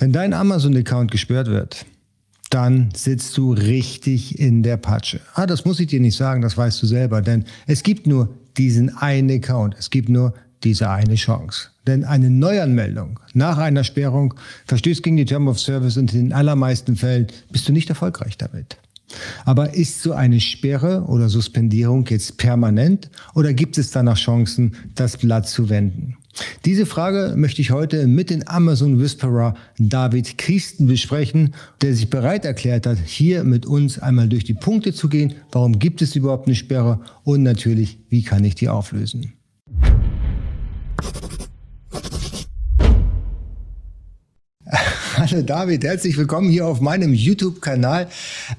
[0.00, 1.84] Wenn dein Amazon-Account gesperrt wird,
[2.48, 5.20] dann sitzt du richtig in der Patsche.
[5.34, 8.34] Ah, das muss ich dir nicht sagen, das weißt du selber, denn es gibt nur
[8.56, 10.32] diesen einen Account, es gibt nur
[10.64, 11.68] diese eine Chance.
[11.86, 14.32] Denn eine Neuanmeldung nach einer Sperrung
[14.64, 18.38] verstößt gegen die Term of Service und in den allermeisten Fällen bist du nicht erfolgreich
[18.38, 18.78] damit.
[19.44, 24.76] Aber ist so eine Sperre oder Suspendierung jetzt permanent oder gibt es da noch Chancen,
[24.94, 26.16] das Blatt zu wenden?
[26.64, 32.44] Diese Frage möchte ich heute mit dem Amazon Whisperer David Christen besprechen, der sich bereit
[32.44, 35.34] erklärt hat, hier mit uns einmal durch die Punkte zu gehen.
[35.52, 37.00] Warum gibt es überhaupt eine Sperre?
[37.24, 39.32] Und natürlich, wie kann ich die auflösen?
[45.16, 48.06] Hallo David, herzlich willkommen hier auf meinem YouTube-Kanal.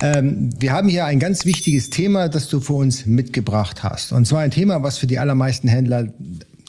[0.01, 4.12] Ähm, wir haben hier ein ganz wichtiges Thema, das du für uns mitgebracht hast.
[4.12, 6.13] Und zwar ein Thema, was für die allermeisten Händler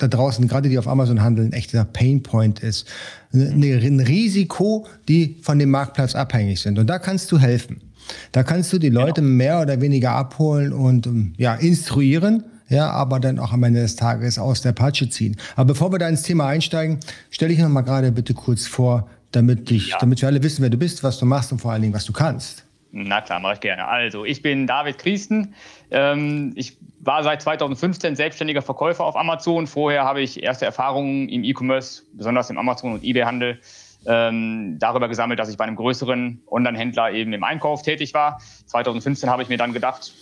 [0.03, 2.87] da draußen, gerade die auf Amazon handeln, ein echter Painpoint ist.
[3.33, 6.79] Ein Risiko, die von dem Marktplatz abhängig sind.
[6.79, 7.81] Und da kannst du helfen.
[8.33, 9.35] Da kannst du die Leute genau.
[9.35, 13.97] mehr oder weniger abholen und ähm, ja, instruieren, ja, aber dann auch am Ende des
[13.97, 15.37] Tages aus der Patsche ziehen.
[15.57, 16.99] Aber bevor wir da ins Thema einsteigen,
[17.31, 19.99] stelle ich noch mal gerade bitte kurz vor, damit, ich, ja.
[20.01, 22.05] damit wir alle wissen, wer du bist, was du machst und vor allen Dingen, was
[22.05, 22.65] du kannst.
[22.93, 23.87] Na klar, mache ich gerne.
[23.89, 25.55] Also, ich bin David Christen.
[25.91, 29.67] Ähm, ich war seit 2015 selbstständiger Verkäufer auf Amazon.
[29.67, 33.61] Vorher habe ich erste Erfahrungen im E-Commerce, besonders im Amazon- und eBay-Handel,
[34.07, 38.41] ähm, darüber gesammelt, dass ich bei einem größeren Online-Händler eben im Einkauf tätig war.
[38.67, 40.13] 2015 habe ich mir dann gedacht,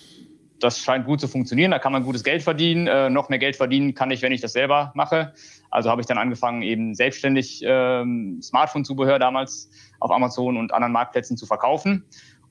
[0.58, 2.86] das scheint gut zu funktionieren, da kann man gutes Geld verdienen.
[2.86, 5.34] Äh, noch mehr Geld verdienen kann ich, wenn ich das selber mache.
[5.70, 9.70] Also habe ich dann angefangen, eben selbstständig ähm, Smartphone-Zubehör damals
[10.00, 12.04] auf Amazon und anderen Marktplätzen zu verkaufen.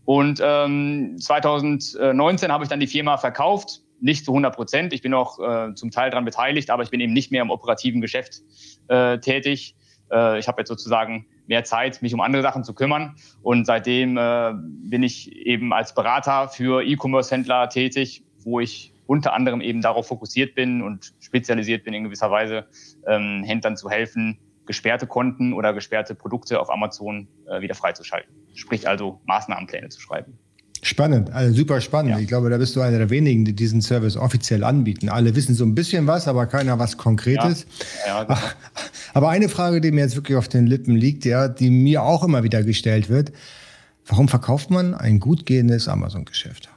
[0.05, 4.93] Und ähm, 2019 habe ich dann die Firma verkauft, nicht zu 100 Prozent.
[4.93, 7.49] Ich bin auch äh, zum Teil daran beteiligt, aber ich bin eben nicht mehr im
[7.49, 8.41] operativen Geschäft
[8.87, 9.75] äh, tätig.
[10.11, 13.15] Äh, ich habe jetzt sozusagen mehr Zeit, mich um andere Sachen zu kümmern.
[13.41, 19.59] Und seitdem äh, bin ich eben als Berater für E-Commerce-Händler tätig, wo ich unter anderem
[19.59, 22.67] eben darauf fokussiert bin und spezialisiert bin in gewisser Weise,
[23.07, 28.31] ähm, Händlern zu helfen, gesperrte Konten oder gesperrte Produkte auf Amazon äh, wieder freizuschalten.
[28.53, 30.37] Sprich also Maßnahmenpläne zu schreiben.
[30.81, 32.11] Spannend, also super spannend.
[32.11, 32.19] Ja.
[32.19, 35.09] Ich glaube, da bist du einer der wenigen, die diesen Service offiziell anbieten.
[35.09, 37.65] Alle wissen so ein bisschen was, aber keiner was Konkretes.
[38.05, 38.19] Ja.
[38.19, 38.39] Ja, genau.
[39.13, 42.23] Aber eine Frage, die mir jetzt wirklich auf den Lippen liegt, ja, die mir auch
[42.23, 43.31] immer wieder gestellt wird:
[44.05, 46.69] Warum verkauft man ein gut gehendes Amazon-Geschäft?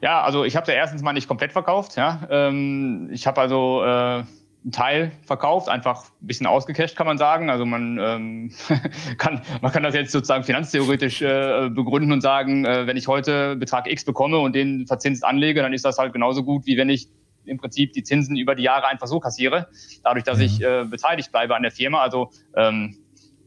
[0.00, 1.96] Ja, also ich habe ja erstens mal nicht komplett verkauft.
[1.96, 4.22] Ja, ähm, ich habe also äh,
[4.64, 7.50] einen Teil verkauft, einfach ein bisschen ausgecasht, kann man sagen.
[7.50, 8.50] Also man ähm,
[9.18, 13.56] kann man kann das jetzt sozusagen finanztheoretisch äh, begründen und sagen, äh, wenn ich heute
[13.56, 16.88] Betrag X bekomme und den verzinst anlege, dann ist das halt genauso gut, wie wenn
[16.88, 17.08] ich
[17.44, 19.68] im Prinzip die Zinsen über die Jahre einfach so kassiere,
[20.02, 22.00] dadurch, dass ich äh, beteiligt bleibe an der Firma.
[22.00, 22.96] Also ähm,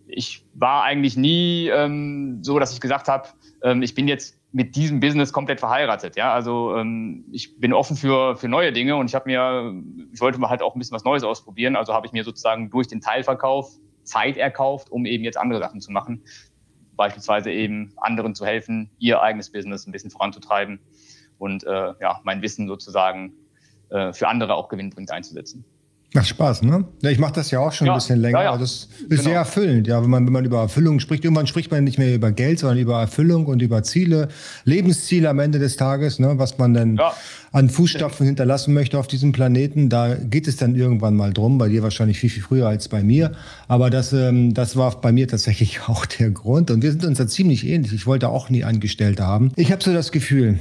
[0.08, 3.30] ich war eigentlich nie ähm, so, dass ich gesagt habe,
[3.64, 6.16] ähm, ich bin jetzt mit diesem Business komplett verheiratet.
[6.16, 9.72] Ja, also ähm, ich bin offen für für neue Dinge und ich habe mir,
[10.12, 11.76] ich wollte mal halt auch ein bisschen was Neues ausprobieren.
[11.76, 13.70] Also habe ich mir sozusagen durch den Teilverkauf
[14.02, 16.24] Zeit erkauft, um eben jetzt andere Sachen zu machen,
[16.96, 20.80] beispielsweise eben anderen zu helfen, ihr eigenes Business ein bisschen voranzutreiben
[21.38, 23.34] und äh, ja mein Wissen sozusagen
[23.90, 25.66] äh, für andere auch gewinnbringend einzusetzen.
[26.14, 26.86] Macht Spaß, ne?
[27.02, 28.40] Ja, ich mache das ja auch schon ja, ein bisschen länger.
[28.40, 28.58] Ja, ja.
[28.58, 29.24] Das ist genau.
[29.24, 29.88] sehr erfüllend.
[29.88, 32.60] Ja, wenn man, wenn man über Erfüllung spricht, irgendwann spricht man nicht mehr über Geld,
[32.60, 34.30] sondern über Erfüllung und über Ziele,
[34.64, 36.36] Lebensziele am Ende des Tages, ne?
[36.38, 37.00] was man dann
[37.52, 39.90] an Fußstapfen hinterlassen möchte auf diesem Planeten.
[39.90, 41.58] Da geht es dann irgendwann mal drum.
[41.58, 43.34] Bei dir wahrscheinlich viel, viel früher als bei mir.
[43.68, 46.72] Aber das, ähm, das war bei mir tatsächlich auch der Grund.
[46.72, 47.92] Und wir sind uns da ziemlich ähnlich.
[47.92, 49.52] Ich wollte auch nie Angestellte haben.
[49.58, 50.60] Ich habe so das Gefühl,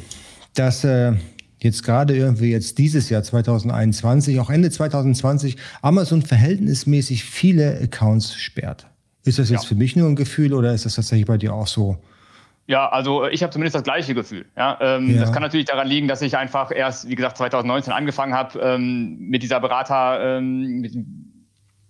[0.54, 1.12] dass äh,
[1.58, 8.86] jetzt gerade irgendwie jetzt dieses Jahr 2021, auch Ende 2020, Amazon verhältnismäßig viele Accounts sperrt.
[9.24, 9.68] Ist das jetzt ja.
[9.68, 11.98] für mich nur ein Gefühl oder ist das tatsächlich bei dir auch so?
[12.66, 14.46] Ja, also äh, ich habe zumindest das gleiche Gefühl.
[14.56, 17.92] Ja, ähm, ja, Das kann natürlich daran liegen, dass ich einfach erst, wie gesagt, 2019
[17.92, 20.94] angefangen habe ähm, mit dieser Berater, ähm, mit,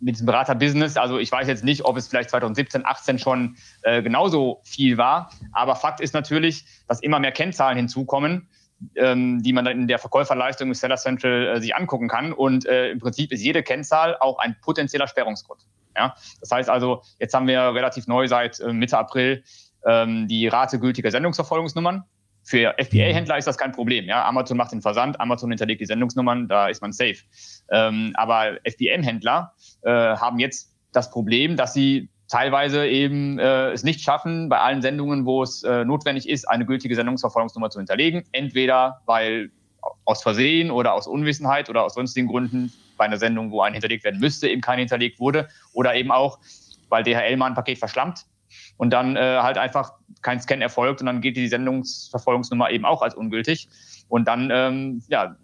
[0.00, 0.96] mit diesem Berater-Business.
[0.96, 5.30] Also ich weiß jetzt nicht, ob es vielleicht 2017, 18 schon äh, genauso viel war.
[5.52, 8.48] Aber Fakt ist natürlich, dass immer mehr Kennzahlen hinzukommen
[8.94, 12.32] ähm, die man dann in der Verkäuferleistung mit Seller Central äh, sich angucken kann.
[12.32, 15.66] Und äh, im Prinzip ist jede Kennzahl auch ein potenzieller Sperrungsgrund.
[15.96, 16.14] Ja?
[16.40, 19.42] Das heißt also, jetzt haben wir relativ neu seit äh, Mitte April
[19.84, 22.04] ähm, die Rate gültiger Sendungsverfolgungsnummern.
[22.42, 24.04] Für FBA-Händler ist das kein Problem.
[24.04, 24.24] Ja?
[24.26, 27.16] Amazon macht den Versand, Amazon hinterlegt die Sendungsnummern, da ist man safe.
[27.70, 29.52] Ähm, aber FBM-Händler
[29.82, 34.82] äh, haben jetzt das Problem, dass sie teilweise eben äh, es nicht schaffen, bei allen
[34.82, 38.24] Sendungen, wo es äh, notwendig ist, eine gültige Sendungsverfolgungsnummer zu hinterlegen.
[38.32, 39.50] Entweder weil
[40.04, 44.04] aus Versehen oder aus Unwissenheit oder aus sonstigen Gründen bei einer Sendung, wo eine hinterlegt
[44.04, 45.48] werden müsste, eben keine hinterlegt wurde.
[45.72, 46.38] Oder eben auch,
[46.88, 48.26] weil DHL mal ein Paket verschlammt
[48.76, 53.02] und dann äh, halt einfach kein Scan erfolgt und dann geht die Sendungsverfolgungsnummer eben auch
[53.02, 53.68] als ungültig.
[54.08, 55.36] Und dann ähm, ja,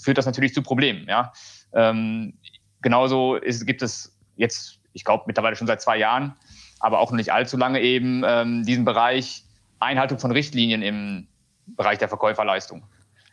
[0.00, 1.06] führt das natürlich zu Problemen.
[1.08, 1.32] Ja?
[1.72, 2.34] Ähm,
[2.82, 6.34] genauso ist, gibt es jetzt, ich glaube, mittlerweile schon seit zwei Jahren,
[6.80, 9.44] aber auch noch nicht allzu lange eben ähm, diesen Bereich
[9.78, 11.28] Einhaltung von Richtlinien im
[11.66, 12.82] Bereich der Verkäuferleistung.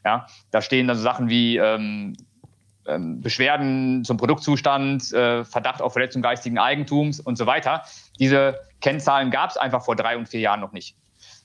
[0.05, 2.15] Ja, da stehen dann so Sachen wie ähm,
[2.85, 7.81] ähm, Beschwerden zum Produktzustand, äh, Verdacht auf Verletzung geistigen Eigentums und so weiter.
[8.19, 10.95] Diese Kennzahlen gab es einfach vor drei und vier Jahren noch nicht.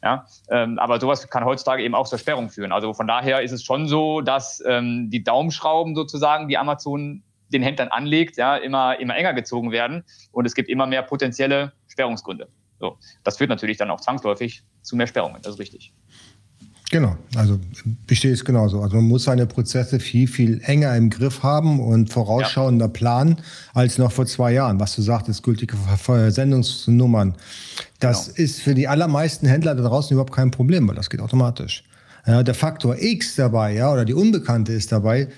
[0.02, 2.72] Ja, ähm, aber sowas kann heutzutage eben auch zur Sperrung führen.
[2.72, 7.22] Also von daher ist es schon so, dass ähm, die Daumenschrauben sozusagen, die Amazon
[7.52, 11.72] den Händlern anlegt, ja, immer, immer enger gezogen werden und es gibt immer mehr potenzielle
[11.88, 12.48] Sperrungsgründe.
[12.78, 15.92] So, das führt natürlich dann auch zwangsläufig zu mehr Sperrungen, das ist richtig.
[16.90, 17.60] Genau, also
[18.08, 18.82] besteht es genauso.
[18.82, 22.90] Also man muss seine Prozesse viel, viel enger im Griff haben und vorausschauender ja.
[22.90, 23.36] planen
[23.74, 25.76] als noch vor zwei Jahren, was du sagtest, gültige
[26.30, 27.36] Sendungsnummern.
[28.00, 28.44] Das genau.
[28.44, 31.84] ist für die allermeisten Händler da draußen überhaupt kein Problem, weil das geht automatisch.
[32.26, 35.28] Ja, der Faktor X dabei, ja, oder die Unbekannte ist dabei,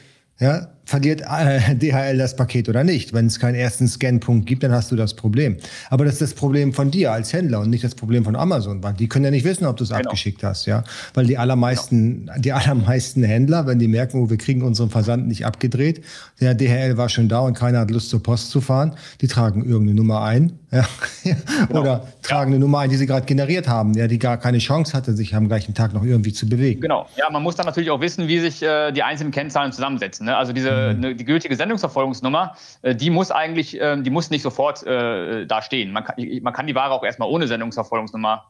[0.40, 3.12] ja, verliert äh, DHL das Paket oder nicht.
[3.12, 5.56] Wenn es keinen ersten Scanpunkt gibt, dann hast du das Problem.
[5.90, 8.82] Aber das ist das Problem von dir als Händler und nicht das Problem von Amazon,
[8.82, 10.02] weil die können ja nicht wissen, ob du es genau.
[10.02, 10.84] abgeschickt hast, ja.
[11.14, 12.38] Weil die allermeisten, genau.
[12.38, 16.02] die allermeisten Händler, wenn die merken, oh, wir kriegen unseren Versand nicht abgedreht,
[16.40, 19.64] der DHL war schon da und keiner hat Lust zur Post zu fahren, die tragen
[19.64, 20.52] irgendeine Nummer ein,
[21.24, 21.36] ja.
[21.68, 21.80] Genau.
[21.80, 24.96] oder tragen eine Nummer ein, die sie gerade generiert haben, ja, die gar keine Chance
[24.96, 26.80] hatte, sich am gleichen Tag noch irgendwie zu bewegen.
[26.80, 27.06] Genau.
[27.14, 30.24] Ja, man muss dann natürlich auch wissen, wie sich äh, die einzelnen Kennzahlen zusammensetzen.
[30.24, 30.34] Ne?
[30.34, 31.00] Also diese mhm.
[31.00, 35.60] ne, die gültige Sendungsverfolgungsnummer, äh, die muss eigentlich, äh, die muss nicht sofort äh, da
[35.60, 35.92] stehen.
[35.92, 38.46] Man kann, man kann die Ware auch erstmal ohne Sendungsverfolgungsnummer,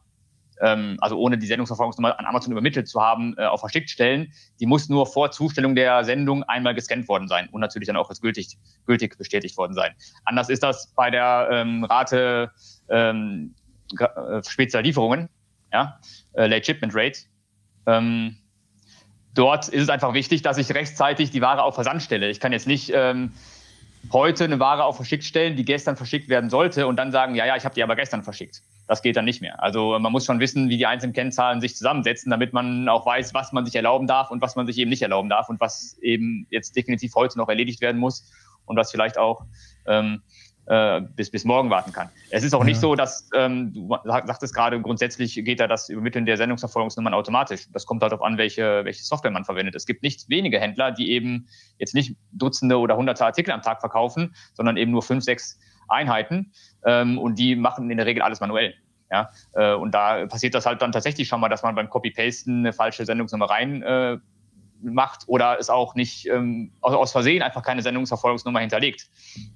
[0.63, 4.31] ähm, also ohne die Sendungsverfolgungsnummer an Amazon übermittelt zu haben, äh, auf verschickt stellen.
[4.59, 8.09] Die muss nur vor Zustellung der Sendung einmal gescannt worden sein und natürlich dann auch
[8.09, 9.93] als gültig, gültig bestätigt worden sein.
[10.23, 12.51] Anders ist das bei der ähm, Rate
[12.89, 13.53] ähm,
[13.99, 15.29] äh, Speziallieferungen,
[15.71, 15.99] ja,
[16.33, 17.19] äh, Late Shipment Rate.
[17.85, 18.37] Ähm,
[19.33, 22.29] dort ist es einfach wichtig, dass ich rechtzeitig die Ware auf Versand stelle.
[22.29, 23.33] Ich kann jetzt nicht ähm,
[24.11, 27.45] heute eine Ware auf verschickt stellen, die gestern verschickt werden sollte und dann sagen, ja,
[27.45, 28.61] ja, ich habe die aber gestern verschickt.
[28.87, 29.61] Das geht dann nicht mehr.
[29.63, 33.33] Also man muss schon wissen, wie die einzelnen Kennzahlen sich zusammensetzen, damit man auch weiß,
[33.33, 35.97] was man sich erlauben darf und was man sich eben nicht erlauben darf und was
[36.01, 38.29] eben jetzt definitiv heute noch erledigt werden muss
[38.65, 39.45] und was vielleicht auch
[39.85, 40.21] ähm,
[40.65, 42.09] äh, bis, bis morgen warten kann.
[42.29, 42.65] Es ist auch ja.
[42.65, 47.67] nicht so, dass, ähm, du sagtest gerade, grundsätzlich geht da das Übermitteln der Sendungsverfolgungsnummern automatisch.
[47.71, 49.75] Das kommt halt darauf an, welche, welche Software man verwendet.
[49.75, 51.47] Es gibt nicht wenige Händler, die eben
[51.79, 56.53] jetzt nicht Dutzende oder Hunderte Artikel am Tag verkaufen, sondern eben nur fünf, sechs Einheiten.
[56.85, 58.73] Ähm, und die machen in der Regel alles manuell.
[59.11, 62.59] Ja, äh, und da passiert das halt dann tatsächlich schon mal, dass man beim Copy-Pasten
[62.59, 64.17] eine falsche Sendungsnummer rein äh,
[64.83, 69.09] macht oder es auch nicht ähm, aus, aus, Versehen einfach keine Sendungsverfolgungsnummer hinterlegt.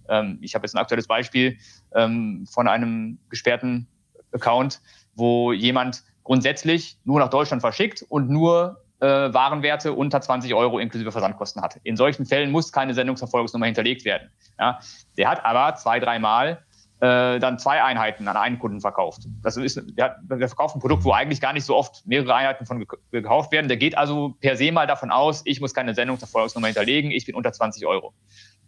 [0.10, 1.58] Ähm, ich habe jetzt ein aktuelles Beispiel
[1.94, 3.88] ähm, von einem gesperrten
[4.32, 4.82] Account,
[5.16, 11.12] wo jemand grundsätzlich nur nach Deutschland verschickt und nur äh, Warenwerte unter 20 Euro inklusive
[11.12, 11.80] Versandkosten hat.
[11.84, 14.30] In solchen Fällen muss keine Sendungsverfolgungsnummer hinterlegt werden.
[14.60, 14.80] Ja,
[15.18, 16.64] der hat aber zwei, dreimal
[17.00, 19.28] äh, dann zwei Einheiten an einen Kunden verkauft.
[19.44, 22.66] Das ist, der, der verkauft ein Produkt, wo eigentlich gar nicht so oft mehrere Einheiten
[22.66, 23.68] von gekauft werden.
[23.68, 27.36] Der geht also per se mal davon aus, ich muss keine Sendungsverfolgungsnummer hinterlegen, ich bin
[27.36, 28.14] unter 20 Euro.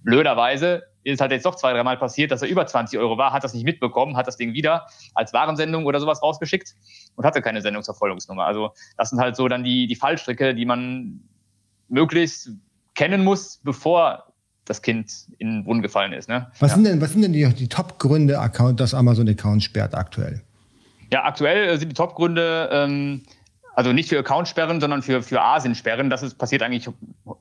[0.03, 3.43] Blöderweise ist halt jetzt doch zwei, dreimal passiert, dass er über 20 Euro war, hat
[3.43, 4.85] das nicht mitbekommen, hat das Ding wieder
[5.15, 6.75] als Warensendung oder sowas rausgeschickt
[7.15, 8.45] und hatte keine Sendungsverfolgungsnummer.
[8.45, 11.21] Also das sind halt so dann die, die Fallstricke, die man
[11.87, 12.51] möglichst
[12.93, 14.28] kennen muss, bevor
[14.69, 16.29] das Kind in den Brunnen gefallen ist.
[16.29, 16.47] Ne?
[16.59, 16.75] Was, ja.
[16.75, 18.39] sind denn, was sind denn die, die Top-Gründe,
[18.75, 20.41] dass Amazon-Account sperrt aktuell?
[21.11, 23.23] Ja, aktuell sind die Top-Gründe, ähm,
[23.73, 26.09] also nicht für Account-Sperren, sondern für, für Asien-Sperren.
[26.09, 26.87] Das ist, passiert eigentlich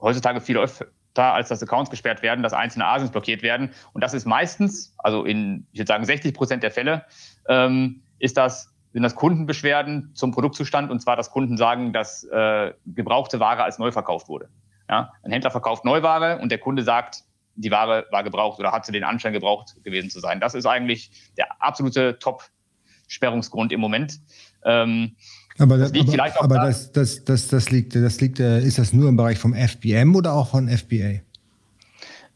[0.00, 3.70] heutzutage viel öfter, als dass Accounts gesperrt werden, dass einzelne Asiens blockiert werden.
[3.92, 7.04] Und das ist meistens, also in, ich würde sagen, 60 Prozent der Fälle,
[7.49, 10.90] ähm, ist das, sind das Kundenbeschwerden zum Produktzustand.
[10.90, 14.49] Und zwar, dass Kunden sagen, dass äh, gebrauchte Ware als neu verkauft wurde.
[14.88, 17.25] Ja, ein Händler verkauft Neuware und der Kunde sagt,
[17.57, 20.40] die Ware war gebraucht oder hatte den Anschein gebraucht gewesen zu sein.
[20.40, 24.21] Das ist eigentlich der absolute Top-Sperrungsgrund im Moment.
[24.64, 25.16] Ähm,
[25.59, 28.92] aber, das, aber, aber da, das, das, das, das liegt, das liegt, äh, ist das
[28.92, 31.21] nur im Bereich vom FBM oder auch von FBA?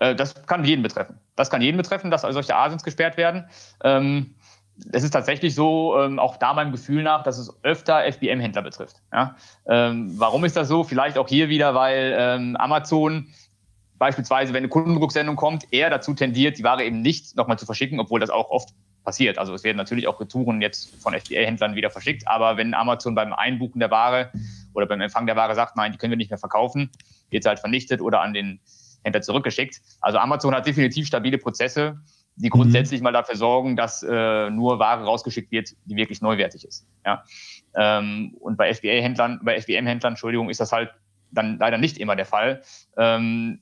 [0.01, 1.19] Äh, das kann jeden betreffen.
[1.37, 3.45] Das kann jeden betreffen, dass solche Asins gesperrt werden.
[3.85, 4.35] Ähm,
[4.93, 8.97] es ist tatsächlich so, ähm, auch da meinem Gefühl nach, dass es öfter FBM-Händler betrifft.
[9.13, 9.37] Ja?
[9.67, 10.85] Ähm, warum ist das so?
[10.85, 13.29] Vielleicht auch hier wieder, weil ähm, Amazon
[13.99, 18.01] beispielsweise, wenn eine Kundendrucksendung kommt, eher dazu tendiert, die Ware eben nicht nochmal zu verschicken,
[18.01, 18.71] obwohl das auch oft
[19.05, 19.39] passiert.
[19.39, 23.33] Also es werden natürlich auch Retouren jetzt von FBA-Händlern wieder verschickt, aber wenn Amazon beim
[23.33, 24.33] Einbuchen der Ware
[24.75, 26.91] oder beim Empfang der Ware sagt, nein, die können wir nicht mehr verkaufen,
[27.31, 28.61] wird sie halt vernichtet oder an den
[29.05, 29.81] Händler zurückgeschickt.
[30.01, 32.01] Also Amazon hat definitiv stabile Prozesse,
[32.43, 33.05] die grundsätzlich mhm.
[33.05, 36.87] mal dafür sorgen, dass äh, nur Ware rausgeschickt wird, die wirklich neuwertig ist.
[37.07, 37.23] Ja?
[37.77, 40.91] Ähm, und bei FBA-Händlern, bei FBM-Händlern, Entschuldigung, ist das halt
[41.31, 42.63] dann leider nicht immer der Fall.
[42.97, 43.61] Ähm,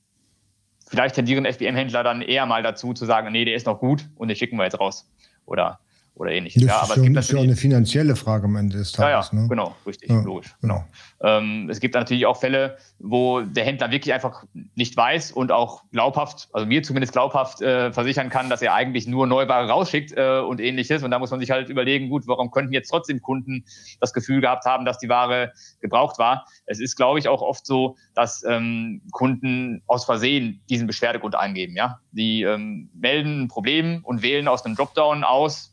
[0.88, 4.28] vielleicht tendieren FBM-Händler dann eher mal dazu zu sagen, nee, der ist noch gut und
[4.28, 5.12] den schicken wir jetzt raus.
[5.44, 5.80] Oder
[6.20, 6.62] oder ähnliches.
[6.62, 9.30] Das ja, aber ist, schon, ist ja auch eine finanzielle Frage am Ende des Tages.
[9.32, 9.48] Ja, ja ne?
[9.48, 10.54] genau, richtig, ja, logisch.
[10.60, 10.84] Genau.
[11.18, 11.38] genau.
[11.38, 15.82] Ähm, es gibt natürlich auch Fälle, wo der Händler wirklich einfach nicht weiß und auch
[15.92, 20.40] glaubhaft, also mir zumindest glaubhaft äh, versichern kann, dass er eigentlich nur Neuware rausschickt äh,
[20.40, 21.02] und ähnliches.
[21.02, 23.64] Und da muss man sich halt überlegen, gut, warum könnten jetzt trotzdem Kunden
[23.98, 26.44] das Gefühl gehabt haben, dass die Ware gebraucht war?
[26.66, 31.76] Es ist, glaube ich, auch oft so, dass ähm, Kunden aus Versehen diesen Beschwerdegrund eingeben.
[31.76, 35.70] Ja, die ähm, melden ein Problem und wählen aus einem Dropdown aus,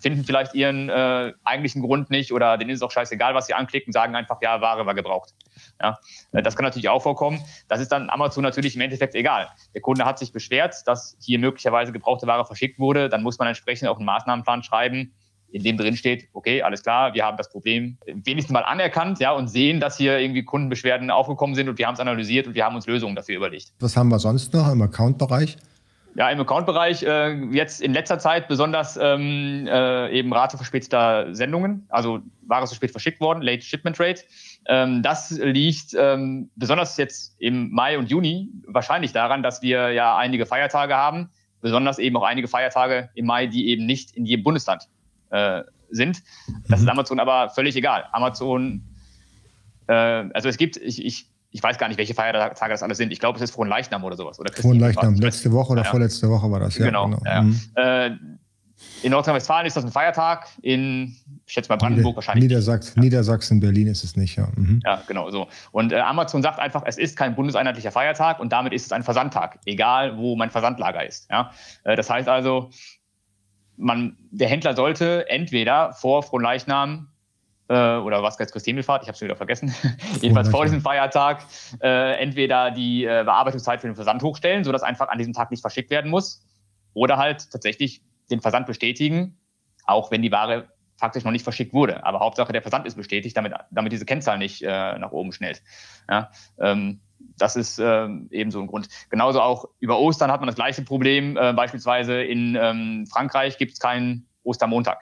[0.00, 3.54] finden vielleicht ihren äh, eigentlichen Grund nicht oder denen ist es auch scheißegal, was sie
[3.54, 5.34] anklicken, sagen einfach, ja, Ware war gebraucht.
[5.80, 5.98] Ja,
[6.32, 7.40] äh, das kann natürlich auch vorkommen.
[7.68, 9.48] Das ist dann Amazon natürlich im Endeffekt egal.
[9.74, 13.08] Der Kunde hat sich beschwert, dass hier möglicherweise gebrauchte Ware verschickt wurde.
[13.08, 15.12] Dann muss man entsprechend auch einen Maßnahmenplan schreiben,
[15.50, 19.32] in dem drin steht, okay, alles klar, wir haben das Problem wenigstens mal anerkannt, ja,
[19.32, 22.64] und sehen, dass hier irgendwie Kundenbeschwerden aufgekommen sind und wir haben es analysiert und wir
[22.64, 23.72] haben uns Lösungen dafür überlegt.
[23.80, 25.56] Was haben wir sonst noch im Account-Bereich?
[26.14, 31.86] Ja, im Account-Bereich äh, jetzt in letzter Zeit besonders ähm, äh, eben Rate verspäteter Sendungen,
[31.90, 34.22] also Ware zu spät verschickt worden, Late Shipment Rate.
[34.66, 40.16] Ähm, das liegt ähm, besonders jetzt im Mai und Juni wahrscheinlich daran, dass wir ja
[40.16, 44.42] einige Feiertage haben, besonders eben auch einige Feiertage im Mai, die eben nicht in jedem
[44.42, 44.88] Bundesland
[45.30, 46.22] äh, sind.
[46.68, 46.86] Das mhm.
[46.86, 48.06] ist Amazon aber völlig egal.
[48.12, 48.82] Amazon,
[49.86, 53.12] äh, also es gibt, ich, ich ich weiß gar nicht, welche Feiertage das alles sind.
[53.12, 54.38] Ich glaube, es ist Frohen Leichnam oder sowas.
[54.38, 55.90] Oder Frohen Leichnam, letzte Woche oder ja.
[55.90, 56.86] vorletzte Woche war das, ja.
[56.86, 57.06] Genau.
[57.06, 57.22] genau.
[57.24, 57.42] Ja.
[57.42, 57.60] Mhm.
[57.74, 58.10] Äh,
[59.02, 62.44] in Nordrhein-Westfalen ist das ein Feiertag, in, ich schätze mal Brandenburg Nieder wahrscheinlich.
[62.44, 63.02] Niedersachsen, ja.
[63.02, 64.48] Niedersachsen, Berlin ist es nicht, ja.
[64.54, 64.80] Mhm.
[64.84, 65.48] Ja, genau so.
[65.72, 69.02] Und äh, Amazon sagt einfach, es ist kein bundeseinheitlicher Feiertag und damit ist es ein
[69.02, 71.28] Versandtag, egal wo mein Versandlager ist.
[71.30, 71.50] Ja?
[71.84, 72.70] Äh, das heißt also,
[73.76, 77.17] man, der Händler sollte entweder vor Fronleichnam äh,
[77.74, 79.74] oder was jetzt Christinifahrt, ich habe es wieder vergessen,
[80.20, 81.44] jedenfalls vor diesem Feiertag,
[81.82, 85.60] äh, entweder die äh, Bearbeitungszeit für den Versand hochstellen, sodass einfach an diesem Tag nicht
[85.60, 86.44] verschickt werden muss,
[86.94, 89.38] oder halt tatsächlich den Versand bestätigen,
[89.84, 92.04] auch wenn die Ware faktisch noch nicht verschickt wurde.
[92.04, 95.62] Aber Hauptsache der Versand ist bestätigt, damit, damit diese Kennzahl nicht äh, nach oben schnellt.
[96.10, 97.00] Ja, ähm,
[97.36, 98.88] das ist äh, eben so ein Grund.
[99.10, 101.36] Genauso auch über Ostern hat man das gleiche Problem.
[101.36, 105.00] Äh, beispielsweise in ähm, Frankreich gibt es keinen Ostermontag.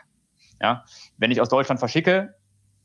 [0.60, 0.84] Ja?
[1.16, 2.34] Wenn ich aus Deutschland verschicke,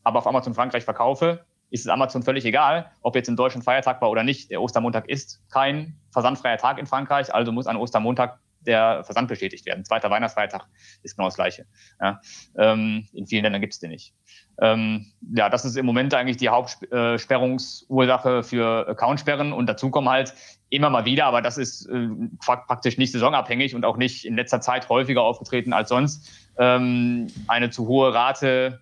[0.04, 4.02] aber auf Amazon Frankreich verkaufe, ist es Amazon völlig egal, ob jetzt in Deutschland Feiertag
[4.02, 4.52] war oder nicht.
[4.52, 9.66] Der Ostermontag ist kein versandfreier Tag in Frankreich, also muss an Ostermontag der Versand bestätigt
[9.66, 9.86] werden.
[9.86, 10.68] Zweiter Weihnachtsfeiertag
[11.04, 11.66] ist genau das Gleiche.
[12.00, 12.22] Ja,
[12.58, 14.14] ähm, in vielen Ländern gibt es den nicht.
[14.62, 20.36] Ähm, ja, das ist im Moment eigentlich die Hauptsperrungsursache für Accountsperren und dazu kommen halt
[20.70, 24.62] immer mal wieder, aber das ist äh, praktisch nicht saisonabhängig und auch nicht in letzter
[24.62, 28.80] Zeit häufiger aufgetreten als sonst, ähm, eine zu hohe Rate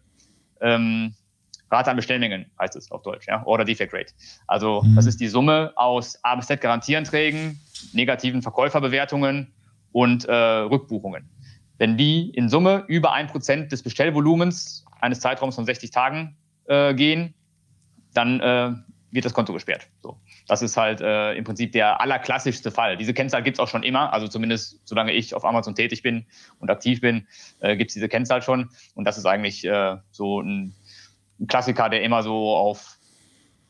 [0.61, 1.13] ähm,
[1.71, 4.13] Rate an Bestellmengen heißt es auf Deutsch, ja, Order Defect Rate.
[4.47, 4.95] Also mhm.
[4.95, 7.59] das ist die Summe aus A bis Z Garantieanträgen,
[7.93, 9.53] negativen Verkäuferbewertungen
[9.91, 11.29] und äh, Rückbuchungen.
[11.77, 16.35] Wenn die in Summe über ein Prozent des Bestellvolumens eines Zeitraums von 60 Tagen
[16.65, 17.33] äh, gehen,
[18.13, 18.71] dann äh,
[19.11, 19.87] wird das Konto gesperrt.
[20.01, 20.19] So.
[20.49, 22.97] Das ist halt äh, im Prinzip der allerklassischste Fall.
[22.97, 26.25] Diese Kennzahl gibt es auch schon immer, also zumindest solange ich auf Amazon tätig bin
[26.57, 27.27] und aktiv bin,
[27.59, 28.71] äh, gibt es diese Kennzahl schon.
[28.95, 30.73] Und das ist eigentlich äh, so ein,
[31.39, 32.97] ein, Klassiker, der immer so auf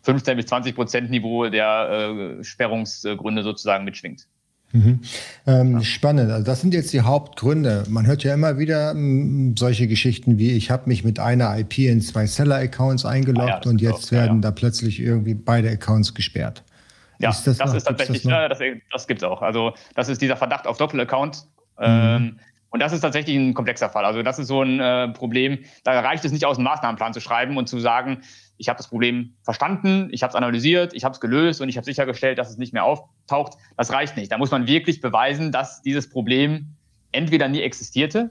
[0.03, 4.27] 15 bis 20 Prozent Niveau der äh, Sperrungsgründe sozusagen mitschwingt.
[4.71, 5.01] Mhm.
[5.47, 5.83] Ähm, ja.
[5.83, 6.31] Spannend.
[6.31, 7.83] Also das sind jetzt die Hauptgründe.
[7.89, 11.79] Man hört ja immer wieder m, solche Geschichten wie, ich habe mich mit einer IP
[11.79, 15.69] in zwei Seller-Accounts eingeloggt ah, ja, und jetzt auch, werden ja, da plötzlich irgendwie beide
[15.69, 16.63] Accounts gesperrt.
[17.19, 19.41] Ja, ist das, das ist tatsächlich, das, das, das gibt es auch.
[19.41, 21.45] Also das ist dieser Verdacht auf Doppelaccount.
[21.77, 21.85] Mhm.
[21.85, 22.39] Ähm,
[22.71, 24.05] und das ist tatsächlich ein komplexer Fall.
[24.05, 27.19] Also das ist so ein äh, Problem, da reicht es nicht aus, einen Maßnahmenplan zu
[27.19, 28.21] schreiben und zu sagen,
[28.57, 31.77] ich habe das Problem verstanden, ich habe es analysiert, ich habe es gelöst und ich
[31.77, 33.57] habe sichergestellt, dass es nicht mehr auftaucht.
[33.75, 34.31] Das reicht nicht.
[34.31, 36.75] Da muss man wirklich beweisen, dass dieses Problem
[37.11, 38.29] entweder nie existierte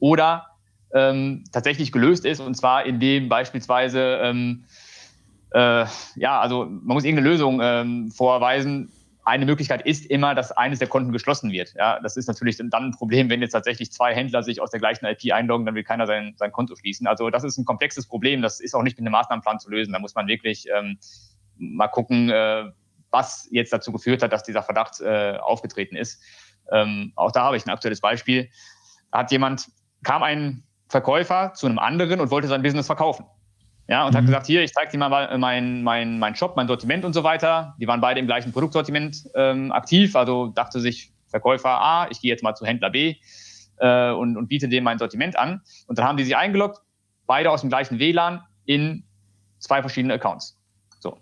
[0.00, 0.46] oder
[0.92, 2.40] ähm, tatsächlich gelöst ist.
[2.40, 4.64] Und zwar indem beispielsweise, ähm,
[5.52, 5.86] äh,
[6.16, 8.92] ja, also man muss irgendeine Lösung ähm, vorweisen,
[9.28, 11.74] eine Möglichkeit ist immer, dass eines der Konten geschlossen wird.
[11.76, 14.80] Ja, das ist natürlich dann ein Problem, wenn jetzt tatsächlich zwei Händler sich aus der
[14.80, 17.06] gleichen IP einloggen, dann will keiner sein, sein Konto schließen.
[17.06, 18.40] Also das ist ein komplexes Problem.
[18.40, 19.92] Das ist auch nicht mit einem Maßnahmenplan zu lösen.
[19.92, 20.98] Da muss man wirklich ähm,
[21.58, 22.70] mal gucken, äh,
[23.10, 26.22] was jetzt dazu geführt hat, dass dieser Verdacht äh, aufgetreten ist.
[26.72, 28.48] Ähm, auch da habe ich ein aktuelles Beispiel.
[29.12, 29.70] Da hat jemand,
[30.04, 33.26] kam ein Verkäufer zu einem anderen und wollte sein Business verkaufen.
[33.88, 34.18] Ja, und mhm.
[34.18, 37.24] hat gesagt, hier, ich zeige dir mal mein, mein, mein Shop, mein Sortiment und so
[37.24, 37.74] weiter.
[37.80, 42.30] Die waren beide im gleichen Produktsortiment ähm, aktiv, also dachte sich, Verkäufer A, ich gehe
[42.30, 43.16] jetzt mal zu Händler B
[43.78, 45.62] äh, und, und biete dem mein Sortiment an.
[45.86, 46.80] Und dann haben die sich eingeloggt,
[47.26, 49.04] beide aus dem gleichen WLAN in
[49.58, 50.58] zwei verschiedene Accounts.
[51.00, 51.18] So,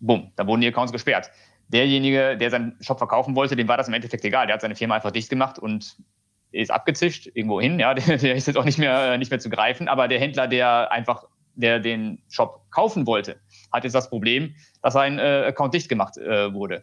[0.00, 1.30] bumm, da wurden die Accounts gesperrt.
[1.68, 4.46] Derjenige, der seinen Shop verkaufen wollte, dem war das im Endeffekt egal.
[4.46, 5.96] Der hat seine Firma einfach dicht gemacht und
[6.50, 7.78] ist abgezischt irgendwo hin.
[7.78, 9.88] Ja, der, der ist jetzt auch nicht mehr, nicht mehr zu greifen.
[9.88, 13.40] Aber der Händler, der einfach, der den Shop kaufen wollte,
[13.72, 16.82] hat jetzt das Problem, dass sein äh, Account dicht gemacht äh, wurde.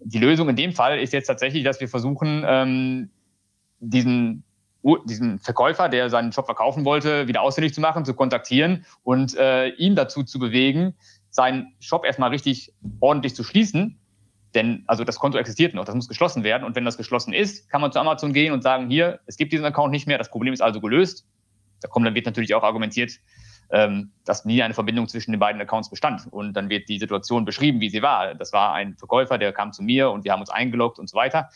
[0.00, 3.10] Die Lösung in dem Fall ist jetzt tatsächlich, dass wir versuchen, ähm,
[3.80, 4.44] diesen
[5.06, 9.68] diesen Verkäufer, der seinen Shop verkaufen wollte, wieder ausfindig zu machen, zu kontaktieren und äh,
[9.70, 10.94] ihn dazu zu bewegen,
[11.30, 13.98] seinen Shop erstmal richtig ordentlich zu schließen.
[14.54, 16.64] Denn also das Konto existiert noch, das muss geschlossen werden.
[16.64, 19.52] Und wenn das geschlossen ist, kann man zu Amazon gehen und sagen, hier, es gibt
[19.52, 21.26] diesen Account nicht mehr, das Problem ist also gelöst.
[21.82, 23.12] Da kommt, dann wird natürlich auch argumentiert,
[23.70, 26.22] ähm, dass nie eine Verbindung zwischen den beiden Accounts bestand.
[26.30, 28.34] Und dann wird die Situation beschrieben, wie sie war.
[28.34, 31.16] Das war ein Verkäufer, der kam zu mir und wir haben uns eingeloggt und so
[31.16, 31.48] weiter.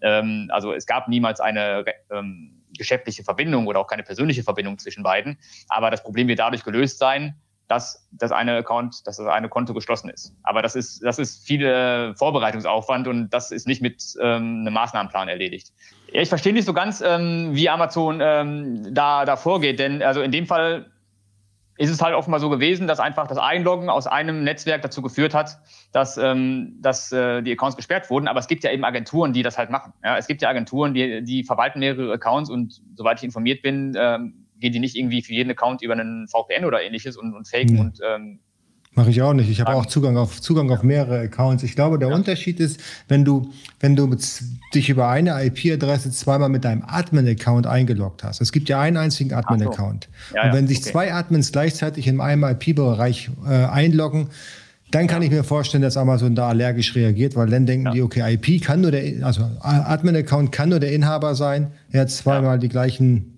[0.00, 5.02] Ähm, also es gab niemals eine ähm, geschäftliche Verbindung oder auch keine persönliche Verbindung zwischen
[5.02, 5.38] beiden.
[5.68, 7.34] Aber das Problem wird dadurch gelöst sein,
[7.68, 10.34] dass das eine Account, dass das eine Konto geschlossen ist.
[10.42, 14.72] Aber das ist, das ist viel äh, Vorbereitungsaufwand und das ist nicht mit ähm, einem
[14.72, 15.72] Maßnahmenplan erledigt.
[16.12, 20.22] Ja, ich verstehe nicht so ganz, ähm, wie Amazon ähm, da, da vorgeht, denn also
[20.22, 20.90] in dem Fall
[21.78, 25.32] ist es halt offenbar so gewesen, dass einfach das Einloggen aus einem Netzwerk dazu geführt
[25.32, 25.58] hat,
[25.92, 28.26] dass, ähm, dass äh, die Accounts gesperrt wurden.
[28.26, 29.92] Aber es gibt ja eben Agenturen, die das halt machen.
[30.04, 33.96] Ja, es gibt ja Agenturen, die, die verwalten mehrere Accounts und soweit ich informiert bin,
[33.96, 37.48] ähm, gehen die nicht irgendwie für jeden Account über einen VPN oder ähnliches und, und
[37.48, 37.80] faken mhm.
[37.80, 38.40] und ähm,
[38.98, 39.48] Mache ich auch nicht.
[39.48, 41.62] Ich habe auch Zugang auf, Zugang auf mehrere Accounts.
[41.62, 42.16] Ich glaube, der ja.
[42.16, 44.12] Unterschied ist, wenn du, wenn du
[44.74, 48.40] dich über eine IP-Adresse zweimal mit deinem Admin-Account eingeloggt hast.
[48.40, 50.08] Es gibt ja einen einzigen Admin-Account.
[50.30, 50.36] So.
[50.36, 50.90] Ja, und wenn sich okay.
[50.90, 54.30] zwei Admins gleichzeitig in einem IP-Bereich äh, einloggen,
[54.90, 58.34] dann kann ich mir vorstellen, dass Amazon da allergisch reagiert, weil dann denken die, okay,
[58.34, 61.68] IP kann nur der, also Admin-Account kann nur der Inhaber sein.
[61.92, 63.37] Er hat zweimal die gleichen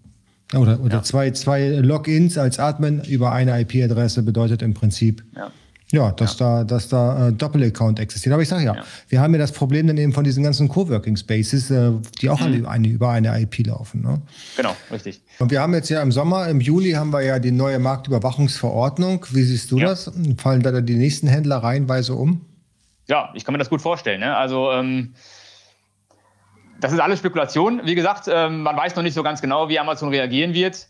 [0.55, 1.03] oder, oder ja.
[1.03, 5.51] zwei, zwei Logins als Admin über eine IP-Adresse bedeutet im Prinzip, ja,
[5.91, 6.59] ja dass ja.
[6.59, 8.33] da, dass da äh, Doppel-Account existiert.
[8.33, 8.77] Aber ich sage ja,
[9.09, 12.41] wir haben ja das Problem dann eben von diesen ganzen Coworking Spaces, äh, die auch
[12.41, 12.67] mhm.
[12.67, 14.03] eine, über eine IP laufen.
[14.03, 14.21] Ne?
[14.57, 15.21] Genau, richtig.
[15.39, 19.27] Und wir haben jetzt ja im Sommer, im Juli haben wir ja die neue Marktüberwachungsverordnung.
[19.31, 20.11] Wie siehst du das?
[20.39, 22.41] Fallen da die nächsten Händler reihenweise um?
[23.07, 24.21] Ja, ich kann mir das gut vorstellen.
[24.21, 24.37] Ne?
[24.37, 25.15] Also ähm,
[26.81, 27.83] das ist alles Spekulation.
[27.85, 30.89] Wie gesagt, ähm, man weiß noch nicht so ganz genau, wie Amazon reagieren wird.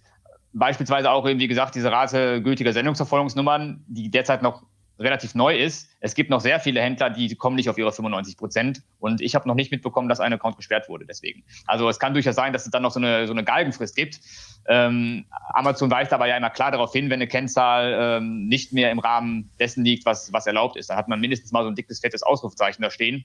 [0.52, 4.62] Beispielsweise auch eben, wie gesagt, diese Rate gültiger Sendungsverfolgungsnummern, die derzeit noch
[5.00, 5.88] relativ neu ist.
[6.00, 8.82] Es gibt noch sehr viele Händler, die kommen nicht auf ihre 95 Prozent.
[8.98, 11.06] Und ich habe noch nicht mitbekommen, dass ein Account gesperrt wurde.
[11.06, 11.42] Deswegen.
[11.66, 14.20] Also es kann durchaus sein, dass es dann noch so eine, so eine Galgenfrist gibt.
[14.68, 15.24] Ähm,
[15.54, 18.98] Amazon weist aber ja immer klar darauf hin, wenn eine Kennzahl ähm, nicht mehr im
[18.98, 20.90] Rahmen dessen liegt, was, was erlaubt ist.
[20.90, 23.24] Dann hat man mindestens mal so ein dickes, fettes Ausrufezeichen da stehen.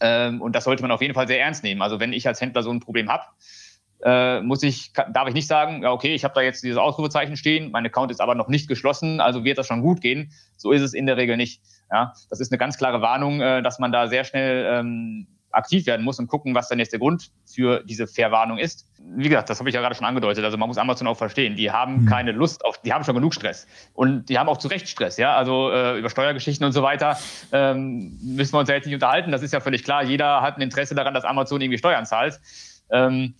[0.00, 1.82] Ähm, und das sollte man auf jeden Fall sehr ernst nehmen.
[1.82, 3.24] Also wenn ich als Händler so ein Problem habe,
[4.04, 7.36] äh, muss ich, darf ich nicht sagen, ja, okay, ich habe da jetzt dieses Ausrufezeichen
[7.36, 10.30] stehen, mein Account ist aber noch nicht geschlossen, also wird das schon gut gehen.
[10.56, 11.62] So ist es in der Regel nicht.
[11.90, 15.26] Ja, das ist eine ganz klare Warnung, äh, dass man da sehr schnell ähm,
[15.58, 18.86] aktiv werden muss und gucken, was dann jetzt der Grund für diese Verwarnung ist.
[19.16, 20.44] Wie gesagt, das habe ich ja gerade schon angedeutet.
[20.44, 21.56] Also man muss Amazon auch verstehen.
[21.56, 22.06] Die haben mhm.
[22.06, 23.66] keine Lust auf, die haben schon genug Stress.
[23.94, 25.36] Und die haben auch zu Recht Stress, ja.
[25.36, 27.18] Also äh, über Steuergeschichten und so weiter
[27.52, 29.32] ähm, müssen wir uns ja jetzt nicht unterhalten.
[29.32, 30.04] Das ist ja völlig klar.
[30.04, 32.40] Jeder hat ein Interesse daran, dass Amazon irgendwie Steuern zahlt.
[32.90, 33.34] Ähm,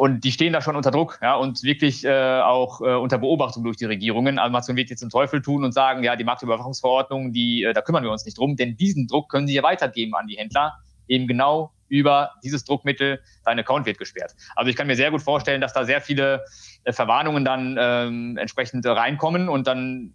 [0.00, 3.64] und die stehen da schon unter Druck, ja, und wirklich äh, auch äh, unter Beobachtung
[3.64, 4.38] durch die Regierungen.
[4.38, 8.02] Amazon wird jetzt den Teufel tun und sagen, ja, die Marktüberwachungsverordnung, die, äh, da kümmern
[8.02, 10.78] wir uns nicht drum, denn diesen Druck können sie ja weitergeben an die Händler
[11.10, 14.34] eben genau über dieses Druckmittel, dein Account wird gesperrt.
[14.54, 16.44] Also ich kann mir sehr gut vorstellen, dass da sehr viele
[16.84, 20.14] äh, Verwarnungen dann ähm, entsprechend reinkommen und dann